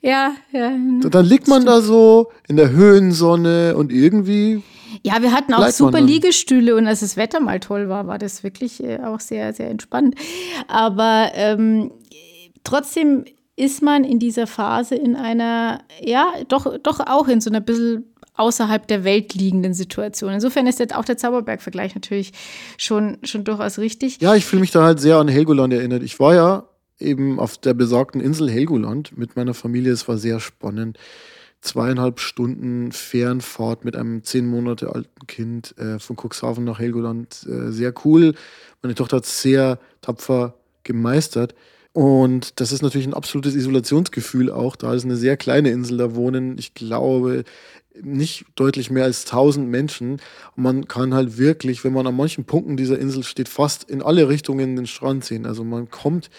[0.00, 1.08] ja, ja.
[1.10, 4.60] Dann liegt man da so in der Höhensonne und irgendwie
[5.02, 6.00] Ja, wir hatten auch Bleibt super.
[6.00, 9.70] Liegestühle und als das Wetter mal toll war, war das wirklich äh, auch sehr, sehr
[9.70, 10.14] entspannt.
[10.68, 11.92] Aber ähm,
[12.64, 13.24] trotzdem
[13.56, 18.12] ist man in dieser Phase in einer, ja, doch, doch auch in so einer bisschen
[18.34, 20.32] außerhalb der Welt liegenden Situation.
[20.32, 22.32] Insofern ist jetzt auch der Zauberberg-Vergleich natürlich
[22.78, 24.20] schon, schon durchaus richtig.
[24.20, 26.02] Ja, ich fühle mich da halt sehr an Helgoland erinnert.
[26.02, 26.64] Ich war ja
[26.98, 29.92] eben auf der besagten Insel Helgoland mit meiner Familie.
[29.92, 30.98] Es war sehr spannend.
[31.62, 37.46] Zweieinhalb Stunden Fernfahrt mit einem zehn Monate alten Kind äh, von Cuxhaven nach Helgoland.
[37.48, 38.34] Äh, sehr cool.
[38.82, 41.54] Meine Tochter hat es sehr tapfer gemeistert.
[41.92, 44.76] Und das ist natürlich ein absolutes Isolationsgefühl auch.
[44.76, 47.44] Da ist eine sehr kleine Insel, da wohnen, ich glaube,
[48.00, 50.12] nicht deutlich mehr als 1000 Menschen.
[50.56, 54.02] Und man kann halt wirklich, wenn man an manchen Punkten dieser Insel steht, fast in
[54.02, 55.46] alle Richtungen den Strand sehen.
[55.46, 56.30] Also man kommt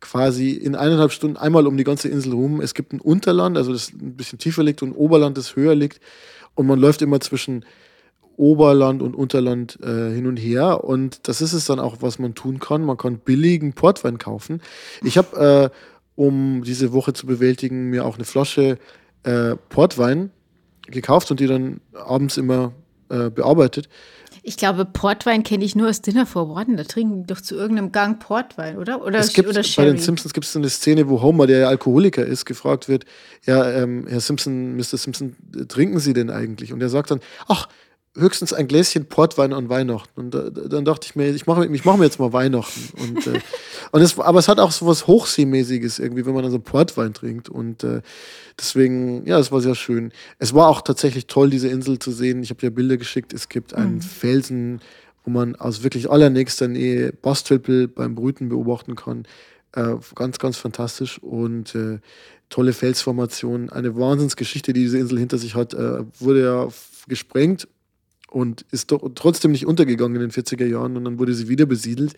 [0.00, 2.60] quasi in eineinhalb Stunden einmal um die ganze Insel rum.
[2.60, 5.74] Es gibt ein Unterland, also das ein bisschen tiefer liegt und ein Oberland, das höher
[5.74, 6.00] liegt.
[6.54, 7.64] Und man läuft immer zwischen
[8.36, 10.84] Oberland und Unterland äh, hin und her.
[10.84, 12.84] Und das ist es dann auch, was man tun kann.
[12.84, 14.60] Man kann billigen Portwein kaufen.
[15.02, 15.76] Ich habe, äh,
[16.16, 18.78] um diese Woche zu bewältigen, mir auch eine Flasche
[19.22, 20.30] äh, Portwein
[20.92, 22.72] gekauft und die dann abends immer
[23.08, 23.88] äh, bearbeitet.
[24.44, 26.76] Ich glaube, Portwein kenne ich nur aus Dinner for One.
[26.76, 29.04] Da trinken die doch zu irgendeinem Gang Portwein, oder?
[29.04, 31.60] Oder, Es gibt oder bei den Simpsons gibt es so eine Szene, wo Homer, der
[31.60, 33.04] ja Alkoholiker ist, gefragt wird,
[33.46, 34.96] ja, ähm, Herr Simpson, Mr.
[34.96, 36.72] Simpson, äh, trinken Sie denn eigentlich?
[36.72, 37.68] Und er sagt dann, ach,
[38.14, 40.20] höchstens ein Gläschen Portwein an Weihnachten.
[40.20, 42.90] Und da, dann dachte ich mir, ich mache ich mach mir jetzt mal Weihnachten.
[43.00, 43.40] Und, äh,
[43.92, 47.14] und es, aber es hat auch so was Hochseemäßiges irgendwie, wenn man dann so Portwein
[47.14, 47.48] trinkt.
[47.48, 48.02] Und äh,
[48.58, 50.12] deswegen, ja, es war sehr schön.
[50.38, 52.42] Es war auch tatsächlich toll, diese Insel zu sehen.
[52.42, 53.32] Ich habe dir Bilder geschickt.
[53.32, 54.80] Es gibt einen Felsen,
[55.24, 59.24] wo man aus wirklich allernächster Nähe Bastölpel beim Brüten beobachten kann.
[59.74, 62.00] Äh, ganz, ganz fantastisch und äh,
[62.50, 63.70] tolle Felsformation.
[63.70, 65.72] Eine Wahnsinnsgeschichte, die diese Insel hinter sich hat.
[65.72, 66.68] Äh, wurde ja
[67.08, 67.68] gesprengt
[68.32, 71.66] und ist doch trotzdem nicht untergegangen in den 40er Jahren und dann wurde sie wieder
[71.66, 72.14] besiedelt.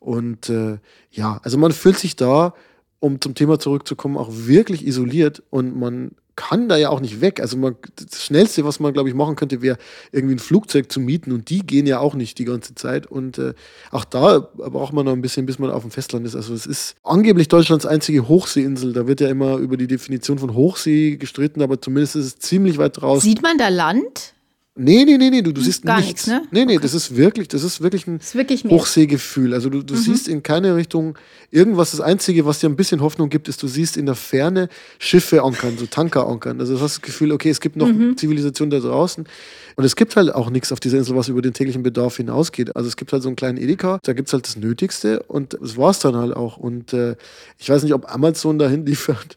[0.00, 0.78] Und äh,
[1.10, 2.54] ja, also man fühlt sich da,
[3.00, 7.40] um zum Thema zurückzukommen, auch wirklich isoliert und man kann da ja auch nicht weg.
[7.40, 9.78] Also man, das Schnellste, was man, glaube ich, machen könnte, wäre
[10.10, 13.06] irgendwie ein Flugzeug zu mieten und die gehen ja auch nicht die ganze Zeit.
[13.06, 13.54] Und äh,
[13.90, 16.34] auch da braucht man noch ein bisschen, bis man auf dem Festland ist.
[16.34, 18.92] Also es ist angeblich Deutschlands einzige Hochseeinsel.
[18.92, 22.78] Da wird ja immer über die Definition von Hochsee gestritten, aber zumindest ist es ziemlich
[22.78, 23.28] weit draußen.
[23.28, 24.33] Sieht man da Land?
[24.76, 26.26] Nee, nee, nee, nee, du, du siehst Gar nichts.
[26.26, 26.48] nichts, ne?
[26.50, 28.64] Nee, nee, das ist wirklich, das ist wirklich ein ist wirklich.
[28.64, 29.54] Hochseegefühl.
[29.54, 31.16] Also du, du siehst in keine Richtung
[31.52, 31.92] irgendwas.
[31.92, 35.44] Das Einzige, was dir ein bisschen Hoffnung gibt, ist, du siehst in der Ferne Schiffe
[35.44, 36.58] ankern, so Tanker ankern.
[36.58, 39.26] Also du hast das Gefühl, okay, es gibt noch Zivilisation da draußen.
[39.76, 42.76] Und es gibt halt auch nichts auf dieser Insel, was über den täglichen Bedarf hinausgeht.
[42.76, 45.58] Also es gibt halt so einen kleinen Edeka, da gibt es halt das Nötigste und
[45.60, 46.56] das war es dann halt auch.
[46.56, 47.16] Und äh,
[47.58, 49.36] ich weiß nicht, ob Amazon dahin liefert,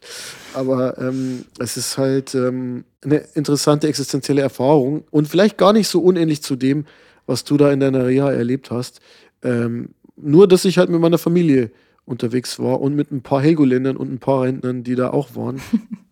[0.54, 6.00] aber ähm, es ist halt ähm, eine interessante existenzielle Erfahrung und vielleicht gar nicht so
[6.00, 6.86] unähnlich zu dem,
[7.26, 9.00] was du da in deiner Reha erlebt hast.
[9.42, 11.70] Ähm, nur, dass ich halt mit meiner Familie
[12.04, 15.60] unterwegs war und mit ein paar Helgoländern und ein paar Rentnern, die da auch waren.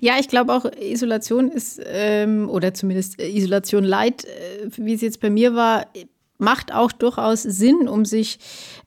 [0.00, 5.00] Ja, ich glaube auch, Isolation ist, ähm, oder zumindest äh, Isolation Light, äh, wie es
[5.00, 5.86] jetzt bei mir war,
[6.38, 8.38] macht auch durchaus Sinn, um sich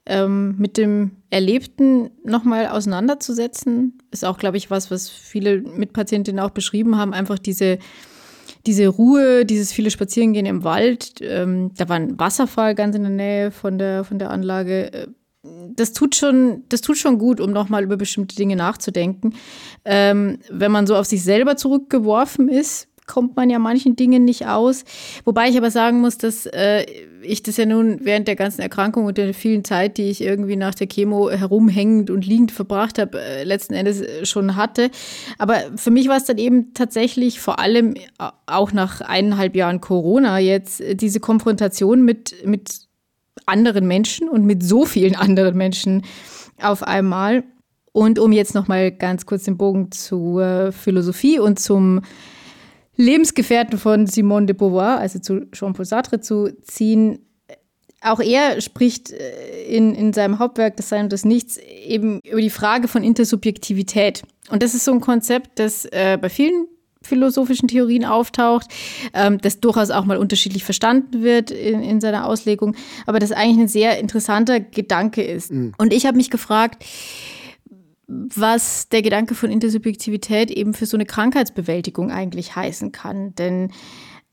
[0.05, 3.99] ähm, mit dem Erlebten nochmal auseinanderzusetzen.
[4.11, 7.79] Ist auch, glaube ich, was, was viele Mitpatientinnen auch beschrieben haben, einfach diese,
[8.65, 11.15] diese Ruhe, dieses viele Spazierengehen im Wald.
[11.21, 14.93] Ähm, da war ein Wasserfall ganz in der Nähe von der, von der Anlage.
[14.93, 15.07] Äh,
[15.43, 19.33] das tut schon, das tut schon gut, um nochmal über bestimmte Dinge nachzudenken.
[19.85, 24.47] Ähm, wenn man so auf sich selber zurückgeworfen ist, kommt man ja manchen Dingen nicht
[24.47, 24.83] aus.
[25.23, 26.85] Wobei ich aber sagen muss, dass äh,
[27.21, 30.57] ich das ja nun während der ganzen Erkrankung und der vielen Zeit, die ich irgendwie
[30.57, 34.91] nach der Chemo herumhängend und liegend verbracht habe, äh, letzten Endes äh, schon hatte.
[35.37, 38.01] Aber für mich war es dann eben tatsächlich vor allem äh,
[38.45, 42.86] auch nach eineinhalb Jahren Corona jetzt äh, diese Konfrontation mit, mit
[43.45, 46.03] anderen Menschen und mit so vielen anderen Menschen
[46.61, 47.43] auf einmal.
[47.91, 52.01] Und um jetzt noch mal ganz kurz den Bogen zur Philosophie und zum
[52.95, 57.19] Lebensgefährten von Simone de Beauvoir, also zu Jean-Paul Sartre zu ziehen,
[58.01, 62.41] auch er spricht äh, in, in seinem Hauptwerk Das Sein und das Nichts eben über
[62.41, 64.23] die Frage von Intersubjektivität.
[64.49, 66.67] Und das ist so ein Konzept, das äh, bei vielen
[67.07, 68.67] philosophischen Theorien auftaucht,
[69.13, 73.59] ähm, das durchaus auch mal unterschiedlich verstanden wird in, in seiner Auslegung, aber das eigentlich
[73.59, 75.51] ein sehr interessanter Gedanke ist.
[75.51, 75.73] Mhm.
[75.77, 76.83] Und ich habe mich gefragt,
[78.07, 83.35] was der Gedanke von Intersubjektivität eben für so eine Krankheitsbewältigung eigentlich heißen kann.
[83.35, 83.71] Denn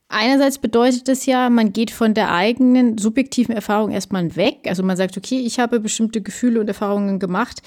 [0.07, 4.59] einerseits bedeutet das ja, man geht von der eigenen subjektiven Erfahrung erstmal weg.
[4.67, 7.61] Also man sagt, okay, ich habe bestimmte Gefühle und Erfahrungen gemacht.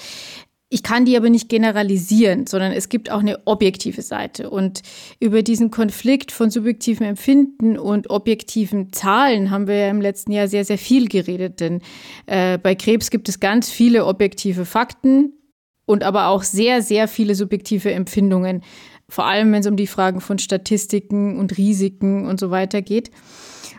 [0.71, 4.51] Ich kann die aber nicht generalisieren, sondern es gibt auch eine objektive Seite.
[4.51, 4.83] Und
[5.19, 10.47] über diesen Konflikt von subjektivem Empfinden und objektiven Zahlen haben wir ja im letzten Jahr
[10.47, 11.59] sehr, sehr viel geredet.
[11.59, 11.81] Denn
[12.27, 15.33] äh, bei Krebs gibt es ganz viele objektive Fakten
[15.87, 18.61] und aber auch sehr, sehr viele subjektive Empfindungen.
[19.09, 23.09] Vor allem, wenn es um die Fragen von Statistiken und Risiken und so weiter geht.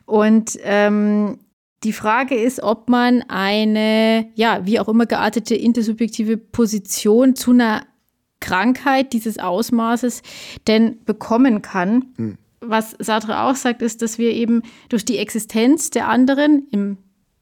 [0.07, 1.39] Und ähm,
[1.83, 7.87] die Frage ist, ob man eine, ja, wie auch immer geartete intersubjektive Position zu einer
[8.41, 10.23] Krankheit dieses Ausmaßes
[10.67, 12.07] denn bekommen kann.
[12.17, 12.39] Hm.
[12.61, 16.99] Was Sartre auch sagt, ist, dass wir eben durch die Existenz der anderen, in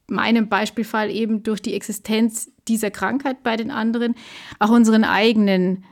[0.07, 4.15] meinem Beispielfall eben durch die Existenz dieser Krankheit bei den anderen,
[4.59, 5.83] auch unseren eigenen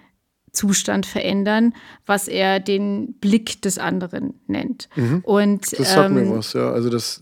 [0.58, 1.76] Zustand verändern,
[2.08, 4.90] was er den Blick des anderen nennt.
[4.96, 5.22] Mhm.
[5.24, 6.72] Und, das sagt ähm, mir was, ja.
[6.72, 7.22] Also das,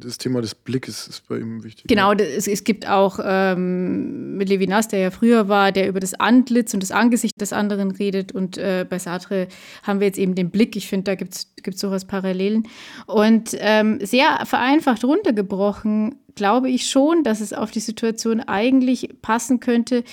[0.00, 1.84] das Thema des Blickes ist bei ihm wichtig.
[1.86, 2.18] Genau, ja.
[2.18, 6.74] es, es, gibt auch ähm, mit Levinas, der ja früher war, der über das Antlitz
[6.74, 8.32] und das Angesicht des anderen redet.
[8.32, 9.46] Und äh, bei Sartre
[9.84, 10.74] haben wir jetzt eben den Blick.
[10.74, 12.66] Ich finde, da gibt es sowas Parallelen.
[13.06, 19.60] Und ähm, sehr vereinfacht runtergebrochen glaube ich schon, dass es auf die Situation eigentlich passen
[19.60, 20.04] könnte,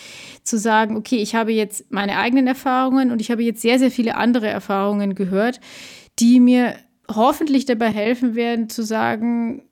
[0.43, 3.91] zu sagen, okay, ich habe jetzt meine eigenen Erfahrungen und ich habe jetzt sehr, sehr
[3.91, 5.59] viele andere Erfahrungen gehört,
[6.19, 6.75] die mir
[7.09, 9.63] hoffentlich dabei helfen werden zu sagen,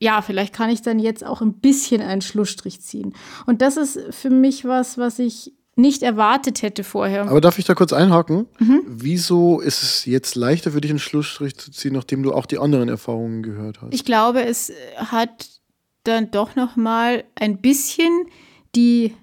[0.00, 3.14] ja, vielleicht kann ich dann jetzt auch ein bisschen einen Schlussstrich ziehen.
[3.46, 7.28] Und das ist für mich was, was ich nicht erwartet hätte vorher.
[7.28, 8.46] Aber darf ich da kurz einhaken?
[8.58, 8.82] Mhm.
[8.86, 12.58] Wieso ist es jetzt leichter für dich, einen Schlussstrich zu ziehen, nachdem du auch die
[12.58, 13.94] anderen Erfahrungen gehört hast?
[13.94, 15.57] Ich glaube, es hat
[16.08, 18.26] dann doch noch mal ein bisschen
[18.74, 19.14] die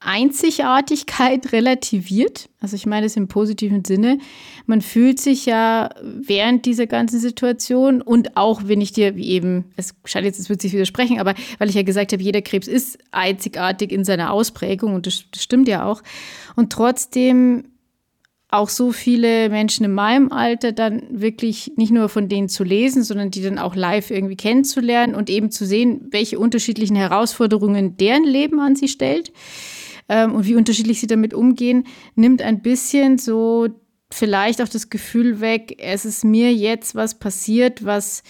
[0.00, 2.48] Einzigartigkeit relativiert.
[2.60, 4.18] Also ich meine es im positiven Sinne.
[4.66, 9.64] Man fühlt sich ja während dieser ganzen Situation und auch wenn ich dir, wie eben,
[9.76, 12.68] es scheint jetzt, es wird sich widersprechen, aber weil ich ja gesagt habe, jeder Krebs
[12.68, 16.02] ist einzigartig in seiner Ausprägung und das, das stimmt ja auch.
[16.56, 17.64] Und trotzdem
[18.54, 23.02] auch so viele Menschen in meinem Alter dann wirklich nicht nur von denen zu lesen,
[23.02, 28.24] sondern die dann auch live irgendwie kennenzulernen und eben zu sehen, welche unterschiedlichen Herausforderungen deren
[28.24, 29.32] Leben an sie stellt
[30.08, 33.68] ähm, und wie unterschiedlich sie damit umgehen, nimmt ein bisschen so
[34.12, 38.22] vielleicht auch das Gefühl weg, es ist mir jetzt was passiert, was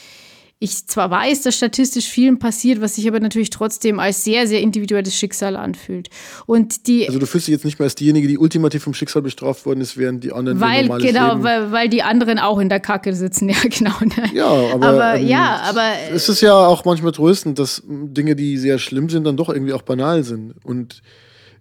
[0.64, 4.60] ich zwar weiß, dass statistisch vielen passiert, was sich aber natürlich trotzdem als sehr, sehr
[4.60, 6.08] individuelles Schicksal anfühlt.
[6.46, 9.22] Und die also du fühlst dich jetzt nicht mehr als diejenige, die ultimativ vom Schicksal
[9.22, 12.80] bestraft worden ist, während die anderen weil genau, weil, weil die anderen auch in der
[12.80, 13.94] Kacke sitzen, ja genau.
[14.00, 14.30] Ne?
[14.34, 18.56] Ja, aber, aber ähm, ja, aber es ist ja auch manchmal tröstend, dass Dinge, die
[18.56, 21.02] sehr schlimm sind, dann doch irgendwie auch banal sind und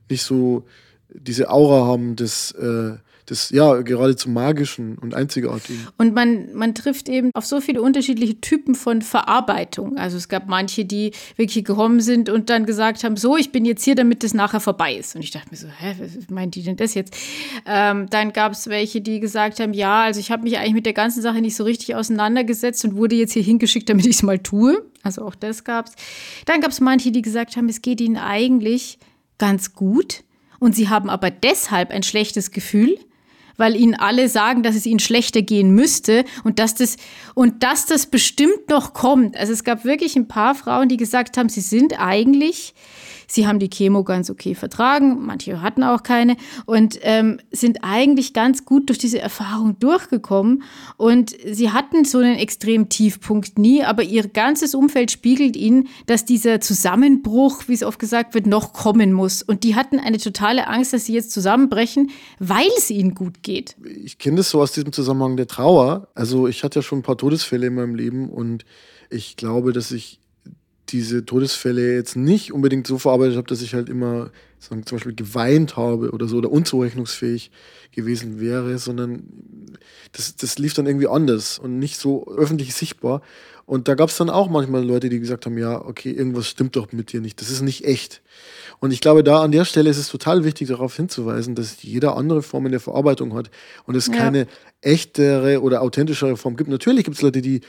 [0.10, 0.66] nicht so
[1.14, 5.88] diese Aura haben des äh, das ja geradezu magischen und einzigartigen.
[5.98, 9.98] Und man, man trifft eben auf so viele unterschiedliche Typen von Verarbeitung.
[9.98, 13.66] Also es gab manche, die wirklich gekommen sind und dann gesagt haben, so, ich bin
[13.66, 15.16] jetzt hier, damit das nachher vorbei ist.
[15.16, 17.16] Und ich dachte mir so, hä, was meint die denn das jetzt?
[17.66, 20.86] Ähm, dann gab es welche, die gesagt haben, ja, also ich habe mich eigentlich mit
[20.86, 24.24] der ganzen Sache nicht so richtig auseinandergesetzt und wurde jetzt hier hingeschickt, damit ich es
[24.24, 24.84] mal tue.
[25.02, 25.94] Also auch das gab es.
[26.46, 29.00] Dann gab es manche, die gesagt haben, es geht ihnen eigentlich
[29.38, 30.24] ganz gut.
[30.64, 32.98] Und sie haben aber deshalb ein schlechtes Gefühl,
[33.58, 36.96] weil ihnen alle sagen, dass es ihnen schlechter gehen müsste und dass das
[37.36, 39.36] und dass das bestimmt noch kommt.
[39.36, 42.76] Also es gab wirklich ein paar Frauen, die gesagt haben, sie sind eigentlich
[43.28, 48.34] Sie haben die Chemo ganz okay vertragen, manche hatten auch keine und ähm, sind eigentlich
[48.34, 50.64] ganz gut durch diese Erfahrung durchgekommen.
[50.98, 56.26] Und sie hatten so einen extremen Tiefpunkt nie, aber ihr ganzes Umfeld spiegelt ihnen, dass
[56.26, 59.42] dieser Zusammenbruch, wie es oft gesagt wird, noch kommen muss.
[59.42, 63.76] Und die hatten eine totale Angst, dass sie jetzt zusammenbrechen, weil es ihnen gut geht.
[64.04, 66.08] Ich kenne das so aus diesem Zusammenhang der Trauer.
[66.16, 68.66] Also ich hatte ja schon ein paar Todesfälle in meinem Leben und
[69.10, 70.20] ich glaube, dass ich
[70.94, 75.16] diese Todesfälle jetzt nicht unbedingt so verarbeitet habe, dass ich halt immer sagen, zum Beispiel
[75.16, 77.52] geweint habe oder so oder unzurechnungsfähig
[77.92, 79.24] gewesen wäre, sondern
[80.14, 83.22] das, das lief dann irgendwie anders und nicht so öffentlich sichtbar.
[83.66, 86.76] Und da gab es dann auch manchmal Leute, die gesagt haben, ja, okay, irgendwas stimmt
[86.76, 88.22] doch mit dir nicht, das ist nicht echt.
[88.84, 92.18] Und ich glaube, da an der Stelle ist es total wichtig, darauf hinzuweisen, dass jeder
[92.18, 93.50] andere Formen der Verarbeitung hat
[93.86, 94.14] und es ja.
[94.16, 94.46] keine
[94.82, 96.70] echtere oder authentischere Form gibt.
[96.70, 97.62] Natürlich gibt es Leute, die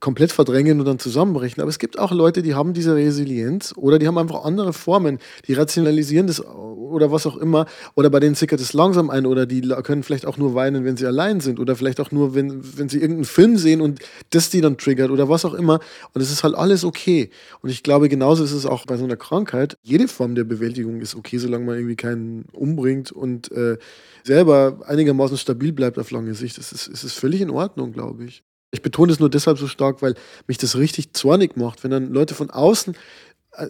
[0.00, 1.60] komplett verdrängen und dann zusammenbrechen.
[1.60, 5.18] Aber es gibt auch Leute, die haben diese Resilienz oder die haben einfach andere Formen.
[5.46, 7.66] Die rationalisieren das oder was auch immer.
[7.94, 10.96] Oder bei denen sickert es langsam ein oder die können vielleicht auch nur weinen, wenn
[10.96, 14.50] sie allein sind oder vielleicht auch nur, wenn, wenn sie irgendeinen Film sehen und das
[14.50, 15.80] die dann triggert oder was auch immer.
[16.14, 17.30] Und es ist halt alles okay.
[17.60, 19.76] Und ich glaube, genauso ist es auch bei so einer Krankheit.
[19.82, 23.78] Jede Form der Bewältigung ist okay, solange man irgendwie keinen umbringt und äh,
[24.22, 26.56] selber einigermaßen stabil bleibt auf lange Sicht.
[26.56, 28.44] Es ist, es ist völlig in Ordnung, glaube ich.
[28.70, 30.14] Ich betone es nur deshalb so stark, weil
[30.46, 32.94] mich das richtig zornig macht, wenn dann Leute von außen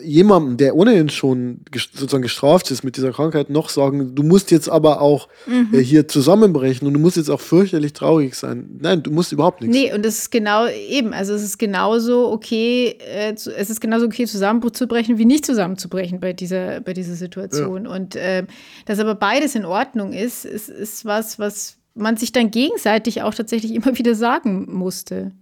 [0.01, 4.69] jemandem, der ohnehin schon sozusagen gestraft ist mit dieser Krankheit, noch sagen, du musst jetzt
[4.69, 5.71] aber auch mhm.
[5.73, 8.79] äh, hier zusammenbrechen und du musst jetzt auch fürchterlich traurig sein.
[8.81, 9.77] Nein, du musst überhaupt nichts.
[9.77, 14.07] Nee, und es ist genau eben, also es ist genauso okay, äh, es ist genauso
[14.07, 17.87] okay, zusammenzubrechen, wie nicht zusammenzubrechen bei dieser, bei dieser Situation.
[17.87, 17.91] Ja.
[17.91, 18.45] Und äh,
[18.87, 23.35] dass aber beides in Ordnung ist, ist, ist was, was man sich dann gegenseitig auch
[23.35, 25.33] tatsächlich immer wieder sagen musste.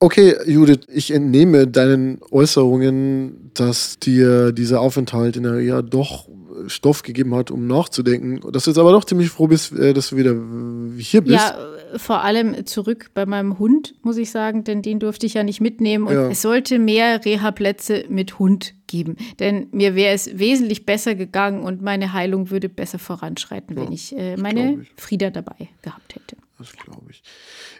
[0.00, 6.28] Okay, Judith, ich entnehme deinen Äußerungen, dass dir dieser Aufenthalt in der Reha doch
[6.66, 8.40] Stoff gegeben hat, um nachzudenken.
[8.52, 10.34] Dass du jetzt aber doch ziemlich froh bist, äh, dass du wieder
[10.98, 11.34] hier bist.
[11.34, 11.56] Ja,
[11.96, 15.60] vor allem zurück bei meinem Hund, muss ich sagen, denn den durfte ich ja nicht
[15.60, 16.06] mitnehmen.
[16.06, 16.28] Und ja.
[16.28, 19.16] es sollte mehr Reha-Plätze mit Hund geben.
[19.38, 23.92] Denn mir wäre es wesentlich besser gegangen und meine Heilung würde besser voranschreiten, ja, wenn
[23.92, 24.88] ich äh, meine ich.
[24.96, 26.36] Frieda dabei gehabt hätte.
[26.58, 27.22] Das glaube ich.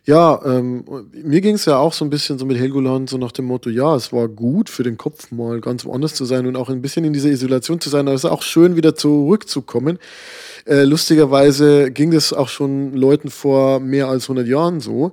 [0.04, 3.32] Ja, ähm, mir ging es ja auch so ein bisschen so mit Helgoland, so nach
[3.32, 6.54] dem Motto, ja, es war gut für den Kopf mal ganz woanders zu sein und
[6.54, 9.98] auch ein bisschen in dieser Isolation zu sein, aber es ist auch schön, wieder zurückzukommen.
[10.64, 15.12] Äh, lustigerweise ging das auch schon Leuten vor mehr als 100 Jahren so.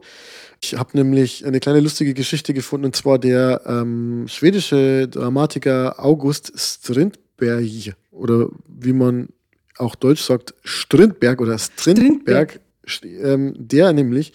[0.62, 6.54] Ich habe nämlich eine kleine lustige Geschichte gefunden, und zwar der ähm, schwedische Dramatiker August
[6.56, 9.30] Strindberg, oder wie man
[9.78, 12.60] auch deutsch sagt, Strindberg oder Strindberg, Strindberg.
[13.04, 14.34] Ähm, der nämlich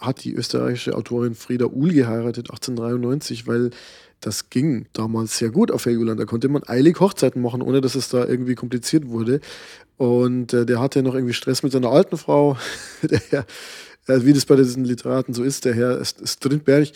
[0.00, 3.70] hat die österreichische Autorin Frieda Uhl geheiratet, 1893, weil
[4.20, 6.20] das ging damals sehr gut auf Helgoland.
[6.20, 9.40] Da konnte man eilig Hochzeiten machen, ohne dass es da irgendwie kompliziert wurde.
[9.96, 12.56] Und äh, der hatte noch irgendwie Stress mit seiner alten Frau,
[13.02, 13.46] der Herr,
[14.06, 16.88] äh, wie das bei diesen Literaten so ist, der Herr Strindberg.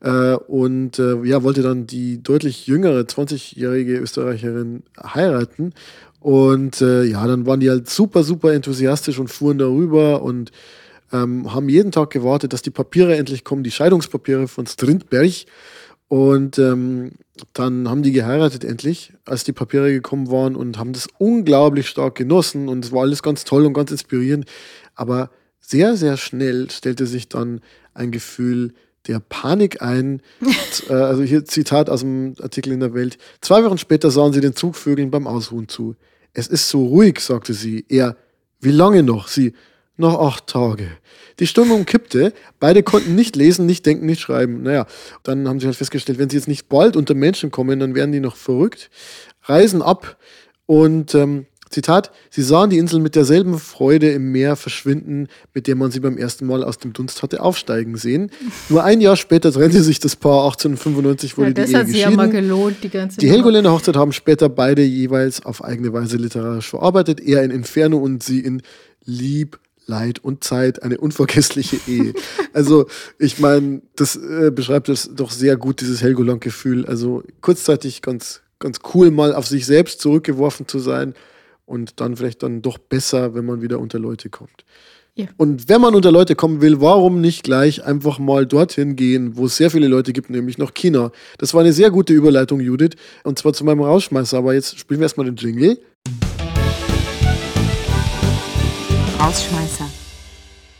[0.00, 5.74] Äh, und äh, ja, wollte dann die deutlich jüngere, 20-jährige Österreicherin heiraten.
[6.22, 10.52] Und äh, ja, dann waren die halt super, super enthusiastisch und fuhren darüber und
[11.12, 15.32] ähm, haben jeden Tag gewartet, dass die Papiere endlich kommen, die Scheidungspapiere von Strindberg.
[16.06, 17.12] Und ähm,
[17.54, 22.14] dann haben die geheiratet endlich, als die Papiere gekommen waren und haben das unglaublich stark
[22.14, 24.44] genossen und es war alles ganz toll und ganz inspirierend.
[24.94, 27.62] Aber sehr, sehr schnell stellte sich dann
[27.94, 28.74] ein Gefühl
[29.08, 30.22] der Panik ein.
[30.88, 33.18] Äh, also hier Zitat aus dem Artikel in der Welt.
[33.42, 35.96] Zwei Wochen später sahen sie den Zugvögeln beim Ausruhen zu.
[36.34, 37.84] Es ist so ruhig, sagte sie.
[37.88, 38.16] Er,
[38.60, 39.28] wie lange noch?
[39.28, 39.52] Sie,
[39.96, 40.88] noch acht Tage.
[41.38, 42.32] Die Stimmung kippte.
[42.60, 44.62] Beide konnten nicht lesen, nicht denken, nicht schreiben.
[44.62, 44.86] Naja,
[45.22, 48.12] dann haben sie halt festgestellt, wenn sie jetzt nicht bald unter Menschen kommen, dann werden
[48.12, 48.90] die noch verrückt.
[49.42, 50.18] Reisen ab
[50.66, 55.74] und ähm, Zitat, sie sahen die Insel mit derselben Freude im Meer verschwinden, mit der
[55.74, 58.30] man sie beim ersten Mal aus dem Dunst hatte aufsteigen sehen.
[58.68, 61.86] Nur ein Jahr später trennte sich das Paar, 1895 wurde ja, das die Ehe hat
[61.86, 65.92] sich ja mal gelohnt, die ganze Die Helgoländer Hochzeit haben später beide jeweils auf eigene
[65.92, 68.62] Weise literarisch verarbeitet, er in Inferno und sie in
[69.04, 72.14] Lieb, Leid und Zeit, eine unvergessliche Ehe.
[72.52, 72.86] also,
[73.18, 76.86] ich meine, das äh, beschreibt das doch sehr gut, dieses Helgoland-Gefühl.
[76.86, 81.14] Also kurzzeitig ganz, ganz cool, mal auf sich selbst zurückgeworfen zu sein
[81.64, 84.64] und dann vielleicht dann doch besser, wenn man wieder unter Leute kommt.
[85.14, 85.26] Ja.
[85.36, 89.44] Und wenn man unter Leute kommen will, warum nicht gleich einfach mal dorthin gehen, wo
[89.44, 91.12] es sehr viele Leute gibt, nämlich nach China.
[91.36, 94.38] Das war eine sehr gute Überleitung, Judith, und zwar zu meinem Rausschmeißer.
[94.38, 95.78] Aber jetzt spielen wir erstmal den Jingle.
[99.20, 100.01] Rausschmeißer.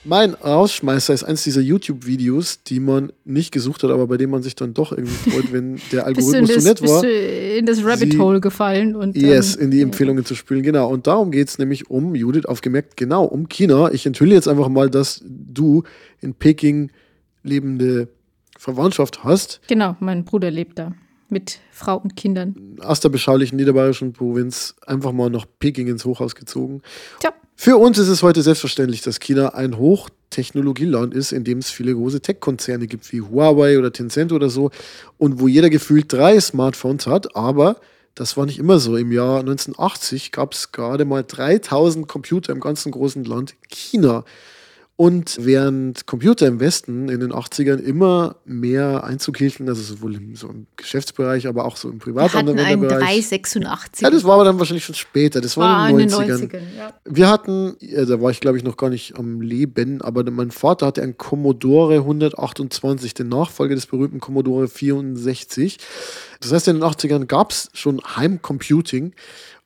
[0.05, 4.43] Mein Rausschmeißer ist eins dieser YouTube-Videos, die man nicht gesucht hat, aber bei dem man
[4.43, 7.03] sich dann doch irgendwie freut, wenn der Algorithmus das, so nett war.
[7.03, 9.17] Bist du in das Rabbit Hole gefallen und.
[9.17, 10.89] Yes, in die Empfehlungen zu spielen, genau.
[10.89, 13.93] Und darum geht es nämlich um, Judith, aufgemerkt, genau, um China.
[13.93, 15.85] Ich enthülle jetzt einfach mal, dass du
[16.21, 16.91] in Peking
[17.45, 18.09] lebende
[18.59, 19.61] Verwandtschaft hast.
[19.69, 20.93] Genau, mein Bruder lebt da
[21.33, 22.77] mit Frau und Kindern.
[22.81, 26.83] Aus der beschaulichen niederbayerischen Provinz einfach mal nach Peking ins Hochhaus gezogen.
[27.21, 27.33] Tja.
[27.57, 31.95] Für uns ist es heute selbstverständlich, dass China ein Hochtechnologieland ist, in dem es viele
[31.95, 34.71] große Tech-Konzerne gibt, wie Huawei oder Tencent oder so,
[35.19, 37.77] und wo jeder gefühlt drei Smartphones hat, aber
[38.15, 38.97] das war nicht immer so.
[38.97, 44.25] Im Jahr 1980 gab es gerade mal 3000 Computer im ganzen großen Land China.
[44.97, 50.37] Und während Computer im Westen in den 80ern immer mehr Einzug hielten, also sowohl im,
[50.37, 52.81] so im Geschäftsbereich, aber auch so im Privatanwenderbereich.
[52.81, 54.03] Wir hatten einen 386.
[54.03, 55.41] Ja, das war aber dann wahrscheinlich schon später.
[55.41, 56.51] Das war, war in den 90ern.
[56.51, 56.95] 90ern ja.
[57.05, 60.51] Wir hatten, ja, da war ich glaube ich noch gar nicht am Leben, aber mein
[60.51, 65.79] Vater hatte einen Commodore 128, den Nachfolger des berühmten Commodore 64.
[66.41, 69.15] Das heißt, in den 80ern gab es schon Heimcomputing.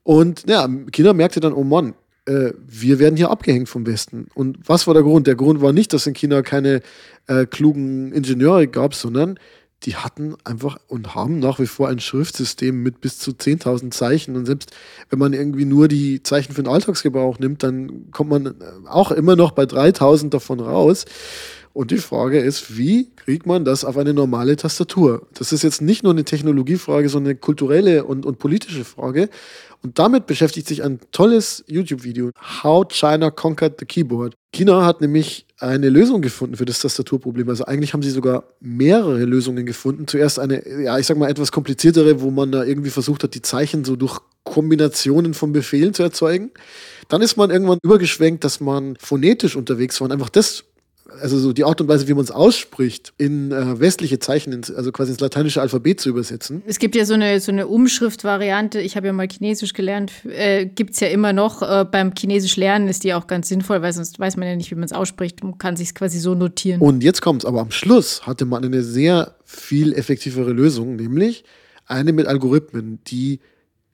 [0.04, 1.94] Und ja, Kinder merkte dann, oh Mann,
[2.26, 4.28] äh, wir werden hier abgehängt vom Westen.
[4.34, 5.26] Und was war der Grund?
[5.26, 6.82] Der Grund war nicht, dass in China keine
[7.26, 9.38] äh, klugen Ingenieure gab, sondern
[9.82, 14.34] die hatten einfach und haben nach wie vor ein Schriftsystem mit bis zu 10.000 Zeichen.
[14.34, 14.72] Und selbst
[15.10, 18.54] wenn man irgendwie nur die Zeichen für den Alltagsgebrauch nimmt, dann kommt man
[18.88, 21.04] auch immer noch bei 3.000 davon raus.
[21.76, 25.26] Und die Frage ist, wie kriegt man das auf eine normale Tastatur?
[25.34, 29.28] Das ist jetzt nicht nur eine Technologiefrage, sondern eine kulturelle und, und politische Frage.
[29.82, 32.30] Und damit beschäftigt sich ein tolles YouTube-Video,
[32.62, 34.32] How China Conquered the Keyboard.
[34.54, 37.50] China hat nämlich eine Lösung gefunden für das Tastaturproblem.
[37.50, 40.08] Also eigentlich haben sie sogar mehrere Lösungen gefunden.
[40.08, 43.42] Zuerst eine, ja, ich sag mal, etwas kompliziertere, wo man da irgendwie versucht hat, die
[43.42, 46.52] Zeichen so durch Kombinationen von Befehlen zu erzeugen.
[47.08, 50.64] Dann ist man irgendwann übergeschwenkt, dass man phonetisch unterwegs war und einfach das
[51.20, 54.70] also so die Art und Weise, wie man es ausspricht, in äh, westliche Zeichen, ins,
[54.70, 56.62] also quasi ins lateinische Alphabet zu übersetzen.
[56.66, 60.66] Es gibt ja so eine, so eine Umschriftvariante, ich habe ja mal Chinesisch gelernt, äh,
[60.66, 61.62] gibt es ja immer noch.
[61.62, 64.70] Äh, beim Chinesisch lernen ist die auch ganz sinnvoll, weil sonst weiß man ja nicht,
[64.70, 66.80] wie man es ausspricht und kann sich quasi so notieren.
[66.80, 71.44] Und jetzt kommt es, aber am Schluss hatte man eine sehr viel effektivere Lösung, nämlich
[71.86, 73.40] eine mit Algorithmen, die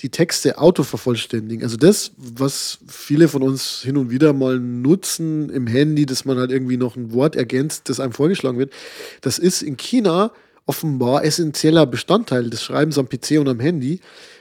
[0.03, 1.63] die Texte autovervollständigen.
[1.63, 6.39] Also das, was viele von uns hin und wieder mal nutzen im Handy, dass man
[6.39, 8.73] halt irgendwie noch ein Wort ergänzt, das einem vorgeschlagen wird,
[9.21, 10.33] das ist in China
[10.67, 14.01] offenbar essentieller Bestandteil des Schreibens am PC und am Handy.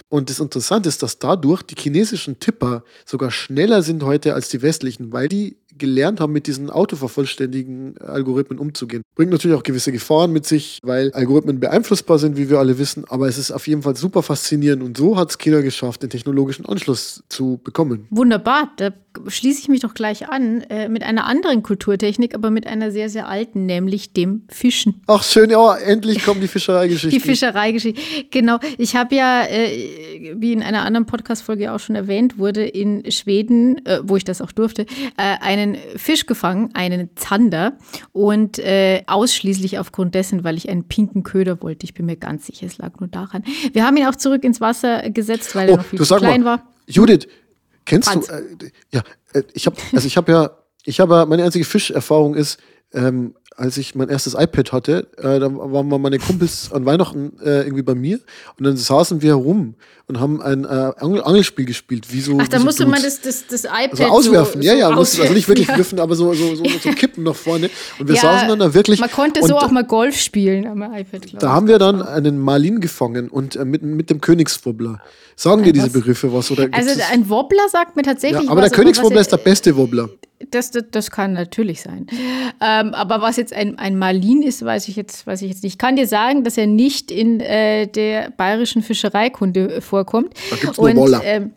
[0.10, 4.62] Und das Interessante ist, dass dadurch die chinesischen Tipper sogar schneller sind heute als die
[4.62, 9.02] westlichen, weil die gelernt haben, mit diesen autovervollständigen Algorithmen umzugehen.
[9.16, 13.04] Bringt natürlich auch gewisse Gefahren mit sich, weil Algorithmen beeinflussbar sind, wie wir alle wissen,
[13.10, 16.10] aber es ist auf jeden Fall super faszinierend und so hat es China geschafft, den
[16.10, 18.08] technologischen Anschluss zu bekommen.
[18.12, 18.92] Wunderbar, da
[19.28, 23.10] schließe ich mich doch gleich an äh, mit einer anderen Kulturtechnik, aber mit einer sehr,
[23.10, 25.02] sehr alten, nämlich dem Fischen.
[25.08, 27.12] Ach schön, ja, endlich kommen die Fischereigeschichten.
[27.12, 28.02] Die Fischereigeschichte,
[28.32, 28.60] genau.
[28.78, 33.86] Ich habe ja, äh, wie in einer anderen Podcast-Folge auch schon erwähnt wurde, in Schweden,
[33.86, 34.84] äh, wo ich das auch durfte,
[35.18, 35.38] äh,
[35.76, 37.78] einen Fisch gefangen, einen Zander
[38.12, 41.86] und äh, ausschließlich aufgrund dessen, weil ich einen pinken Köder wollte.
[41.86, 43.44] Ich bin mir ganz sicher, es lag nur daran.
[43.74, 46.44] Wir haben ihn auch zurück ins Wasser gesetzt, weil oh, er noch viel zu klein
[46.44, 46.68] mal, war.
[46.88, 47.28] Judith,
[47.86, 48.28] Kennst Franz.
[48.28, 48.34] du?
[48.66, 49.04] Äh, ja,
[49.34, 50.52] äh, ich habe, also ich habe ja,
[50.84, 52.60] ich habe meine einzige Fischerfahrung ist,
[52.94, 57.62] ähm, als ich mein erstes iPad hatte, äh, da waren meine Kumpels an Weihnachten äh,
[57.64, 58.20] irgendwie bei mir
[58.58, 59.76] und dann saßen wir herum
[60.08, 62.12] und haben ein äh, Angel Angelspiel gespielt.
[62.12, 64.62] Wie so, Ach, da musste man das, das, das iPad also auswerfen.
[64.62, 65.78] So, ja, ja, so musste, also nicht wirklich ja.
[65.78, 67.70] wirfen, aber so, so, so, so kippen nach vorne.
[68.00, 69.00] Und wir ja, saßen dann da wirklich.
[69.00, 72.40] Man konnte so auch mal Golf spielen am iPad, glaube Da haben wir dann einen
[72.40, 75.02] Marlin gefangen und äh, mit, mit dem Königswobbler.
[75.42, 76.52] Sagen dir diese Begriffe was?
[76.52, 78.70] Oder also ein Wobbler sagt mir tatsächlich ja, aber was.
[78.70, 80.08] der Königswobbler ist der beste Wobbler.
[80.52, 82.06] Das, das, das, kann natürlich sein.
[82.62, 85.74] Ähm, aber was jetzt ein, ein Marlin ist, weiß ich, jetzt, weiß ich jetzt nicht.
[85.74, 90.36] Ich kann dir sagen, dass er nicht in äh, der bayerischen Fischereikunde vorkommt.
[90.52, 91.22] Da gibt's nur Woller.
[91.24, 91.54] Ähm,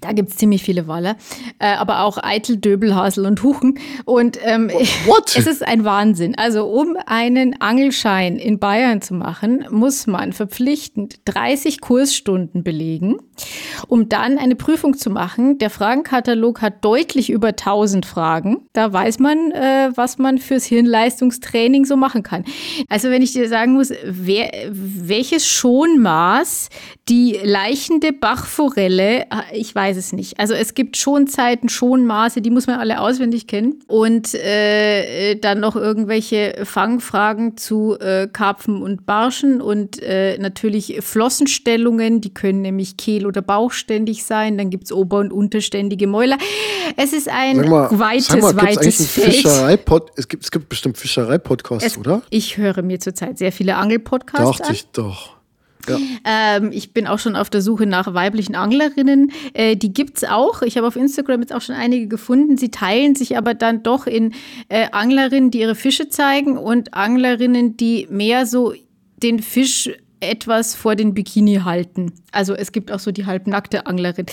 [0.00, 1.16] da gibt es ziemlich viele Waller,
[1.58, 3.78] äh, aber auch Eitel, Döbel, Hasel und Huchen.
[4.04, 4.68] Und ähm,
[5.06, 5.36] What?
[5.36, 6.34] es ist ein Wahnsinn.
[6.36, 13.16] Also um einen Angelschein in Bayern zu machen, muss man verpflichtend 30 Kursstunden belegen,
[13.88, 15.58] um dann eine Prüfung zu machen.
[15.58, 18.68] Der Fragenkatalog hat deutlich über 1000 Fragen.
[18.72, 22.44] Da weiß man, äh, was man fürs Hirnleistungstraining so machen kann.
[22.88, 26.68] Also wenn ich dir sagen muss, wer, welches Schonmaß
[27.08, 30.38] die leichende Bachforelle, äh, ich weiß es nicht.
[30.38, 33.80] Also es gibt schon Zeiten, schon Maße, die muss man alle auswendig kennen.
[33.86, 42.20] Und äh, dann noch irgendwelche Fangfragen zu äh, Karpfen und Barschen und äh, natürlich Flossenstellungen,
[42.20, 44.58] die können nämlich kehl- oder bauchständig sein.
[44.58, 46.36] Dann gibt es ober- und unterständige Mäuler.
[46.96, 49.44] Es ist ein mal, weites, mal, weites Feld.
[50.16, 52.22] es, gibt, es gibt bestimmt Fischerei-Podcasts, oder?
[52.30, 55.37] Ich höre mir zurzeit sehr viele Angel-Podcasts Dachte ich doch.
[55.88, 56.56] Ja.
[56.56, 59.32] Ähm, ich bin auch schon auf der Suche nach weiblichen Anglerinnen.
[59.54, 60.62] Äh, die gibt es auch.
[60.62, 62.56] Ich habe auf Instagram jetzt auch schon einige gefunden.
[62.56, 64.34] Sie teilen sich aber dann doch in
[64.68, 68.74] äh, Anglerinnen, die ihre Fische zeigen und Anglerinnen, die mehr so
[69.22, 69.90] den Fisch
[70.20, 72.12] etwas vor den Bikini halten.
[72.32, 74.26] Also es gibt auch so die halbnackte Anglerin.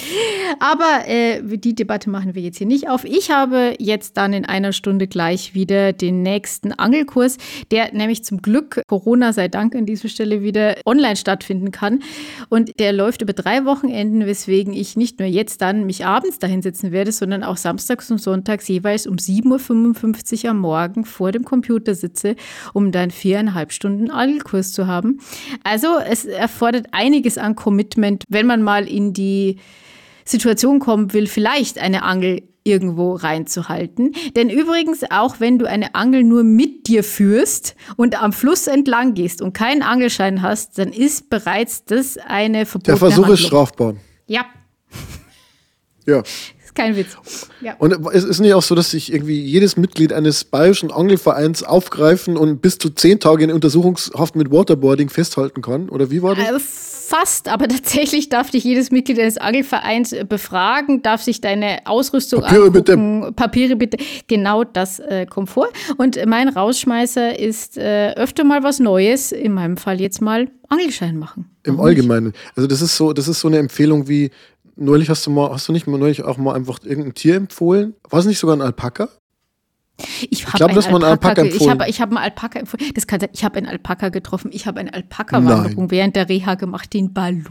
[0.59, 3.05] Aber äh, die Debatte machen wir jetzt hier nicht auf.
[3.05, 7.37] Ich habe jetzt dann in einer Stunde gleich wieder den nächsten Angelkurs,
[7.71, 12.03] der nämlich zum Glück, Corona sei Dank an dieser Stelle wieder online stattfinden kann.
[12.49, 16.91] Und der läuft über drei Wochenenden, weswegen ich nicht nur jetzt dann mich abends dahinsetzen
[16.91, 21.95] werde, sondern auch samstags und sonntags jeweils um 7.55 Uhr am Morgen vor dem Computer
[21.95, 22.35] sitze,
[22.73, 25.19] um dann viereinhalb Stunden Angelkurs zu haben.
[25.63, 29.57] Also es erfordert einiges an Commitment, wenn man mal in die
[30.25, 34.13] Situation kommen will, vielleicht eine Angel irgendwo reinzuhalten.
[34.35, 39.13] Denn übrigens, auch wenn du eine Angel nur mit dir führst und am Fluss entlang
[39.13, 43.33] gehst und keinen Angelschein hast, dann ist bereits das eine verbotene Der Versuch Handlung.
[43.33, 43.95] ist strafbar.
[44.27, 44.45] Ja,
[46.05, 46.23] Ja.
[46.75, 47.17] kein Witz.
[47.61, 47.75] Ja.
[47.77, 52.37] Und es ist nicht auch so, dass sich irgendwie jedes Mitglied eines bayerischen Angelvereins aufgreifen
[52.37, 55.89] und bis zu zehn Tage in Untersuchungshaft mit Waterboarding festhalten kann?
[55.89, 56.47] Oder wie war das?
[56.47, 61.85] Äh, Fast, aber tatsächlich darf dich jedes Mitglied eines Angelvereins äh, befragen, darf sich deine
[61.85, 62.93] Ausrüstung Papiere bitte.
[62.93, 63.35] angucken.
[63.35, 63.97] Papiere bitte.
[64.27, 65.67] Genau das äh, kommt vor.
[65.97, 71.17] Und mein Rausschmeißer ist äh, öfter mal was Neues, in meinem Fall jetzt mal Angelschein
[71.17, 71.51] machen.
[71.63, 71.79] Im?
[71.79, 72.33] Allgemeinen.
[72.55, 74.31] Also das ist so, das ist so eine Empfehlung wie
[74.75, 77.95] neulich hast du mal, hast du nicht mal neulich auch mal einfach irgendein Tier empfohlen?
[78.09, 79.09] War es nicht sogar ein Alpaka?
[80.29, 81.79] Ich, hab glaub, einen dass man einen Alpaka ge- Ich empfohlen.
[81.79, 82.91] habe ich hab einen Alpaka empfohlen.
[82.95, 83.29] Das kann sein.
[83.33, 84.51] Ich habe einen Alpaka getroffen.
[84.53, 87.43] Ich habe eine Alpaka-Wanderung während der Reha gemacht, den Balu.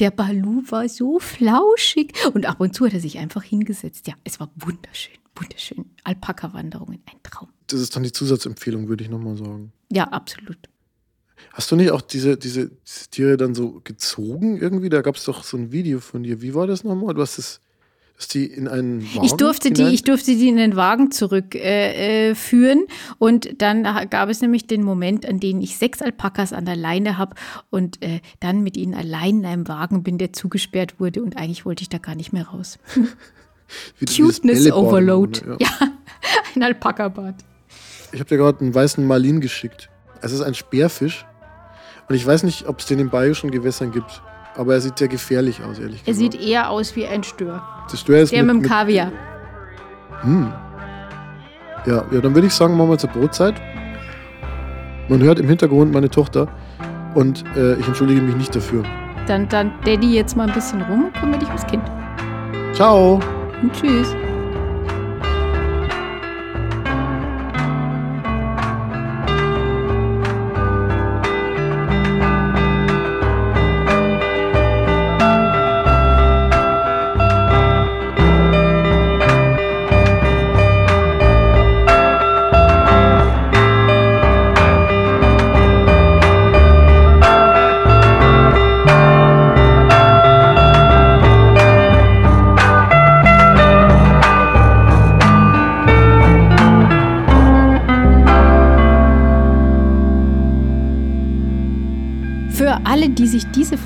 [0.00, 2.14] Der Balu war so flauschig.
[2.32, 4.06] Und ab und zu hat er sich einfach hingesetzt.
[4.06, 5.14] Ja, es war wunderschön.
[5.36, 5.84] Wunderschön.
[6.04, 7.48] Alpaka-Wanderungen, ein Traum.
[7.66, 9.72] Das ist dann die Zusatzempfehlung, würde ich nochmal sagen.
[9.92, 10.56] Ja, absolut.
[11.52, 12.70] Hast du nicht auch diese, diese,
[13.10, 14.88] Tiere dann so gezogen irgendwie?
[14.88, 16.42] Da gab es doch so ein Video von dir.
[16.42, 17.14] Wie war das nochmal?
[17.14, 17.60] Du hast das,
[18.16, 21.10] dass die in einen Wagen Ich durfte, die, hinein- ich durfte die in den Wagen
[21.10, 22.86] zurückführen äh, äh,
[23.18, 27.18] und dann gab es nämlich den Moment, an dem ich sechs Alpakas an der Leine
[27.18, 27.36] habe
[27.70, 31.64] und äh, dann mit ihnen allein in einem Wagen bin, der zugesperrt wurde und eigentlich
[31.64, 32.78] wollte ich da gar nicht mehr raus.
[33.98, 35.40] wie Cuteness Overload.
[35.40, 35.70] im Grunde, Ja,
[36.54, 37.36] ein Alpaka-Bad.
[38.12, 39.90] Ich habe dir gerade einen weißen Marlin geschickt.
[40.20, 41.26] Es ist ein Speerfisch.
[42.08, 44.22] Und ich weiß nicht, ob es den in bayerischen Gewässern gibt.
[44.56, 46.32] Aber er sieht sehr gefährlich aus, ehrlich Er gesagt.
[46.32, 47.62] sieht eher aus wie ein Stör.
[47.90, 49.10] das Stör ist Der mit, dem Kaviar.
[50.20, 50.52] Hm.
[51.86, 53.54] Ja, ja, dann würde ich sagen, machen wir zur Brotzeit.
[55.08, 56.48] Man hört im Hintergrund meine Tochter.
[57.14, 58.82] Und äh, ich entschuldige mich nicht dafür.
[59.26, 61.82] Dann, dann Daddy jetzt mal ein bisschen rum und kümmere dich ums Kind.
[62.74, 63.20] Ciao!
[63.62, 64.14] Und tschüss.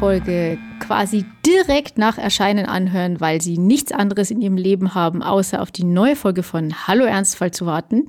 [0.09, 5.61] Folge quasi direkt nach Erscheinen anhören, weil sie nichts anderes in ihrem Leben haben, außer
[5.61, 8.07] auf die neue Folge von Hallo Ernstfall zu warten.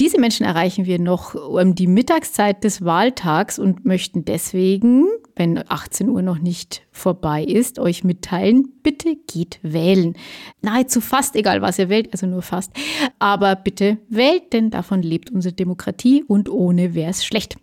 [0.00, 6.08] Diese Menschen erreichen wir noch um die Mittagszeit des Wahltags und möchten deswegen, wenn 18
[6.08, 10.16] Uhr noch nicht vorbei ist, euch mitteilen, bitte geht wählen.
[10.60, 12.72] Nahezu fast egal, was ihr wählt, also nur fast.
[13.20, 17.58] Aber bitte wählt, denn davon lebt unsere Demokratie und ohne wäre es schlecht.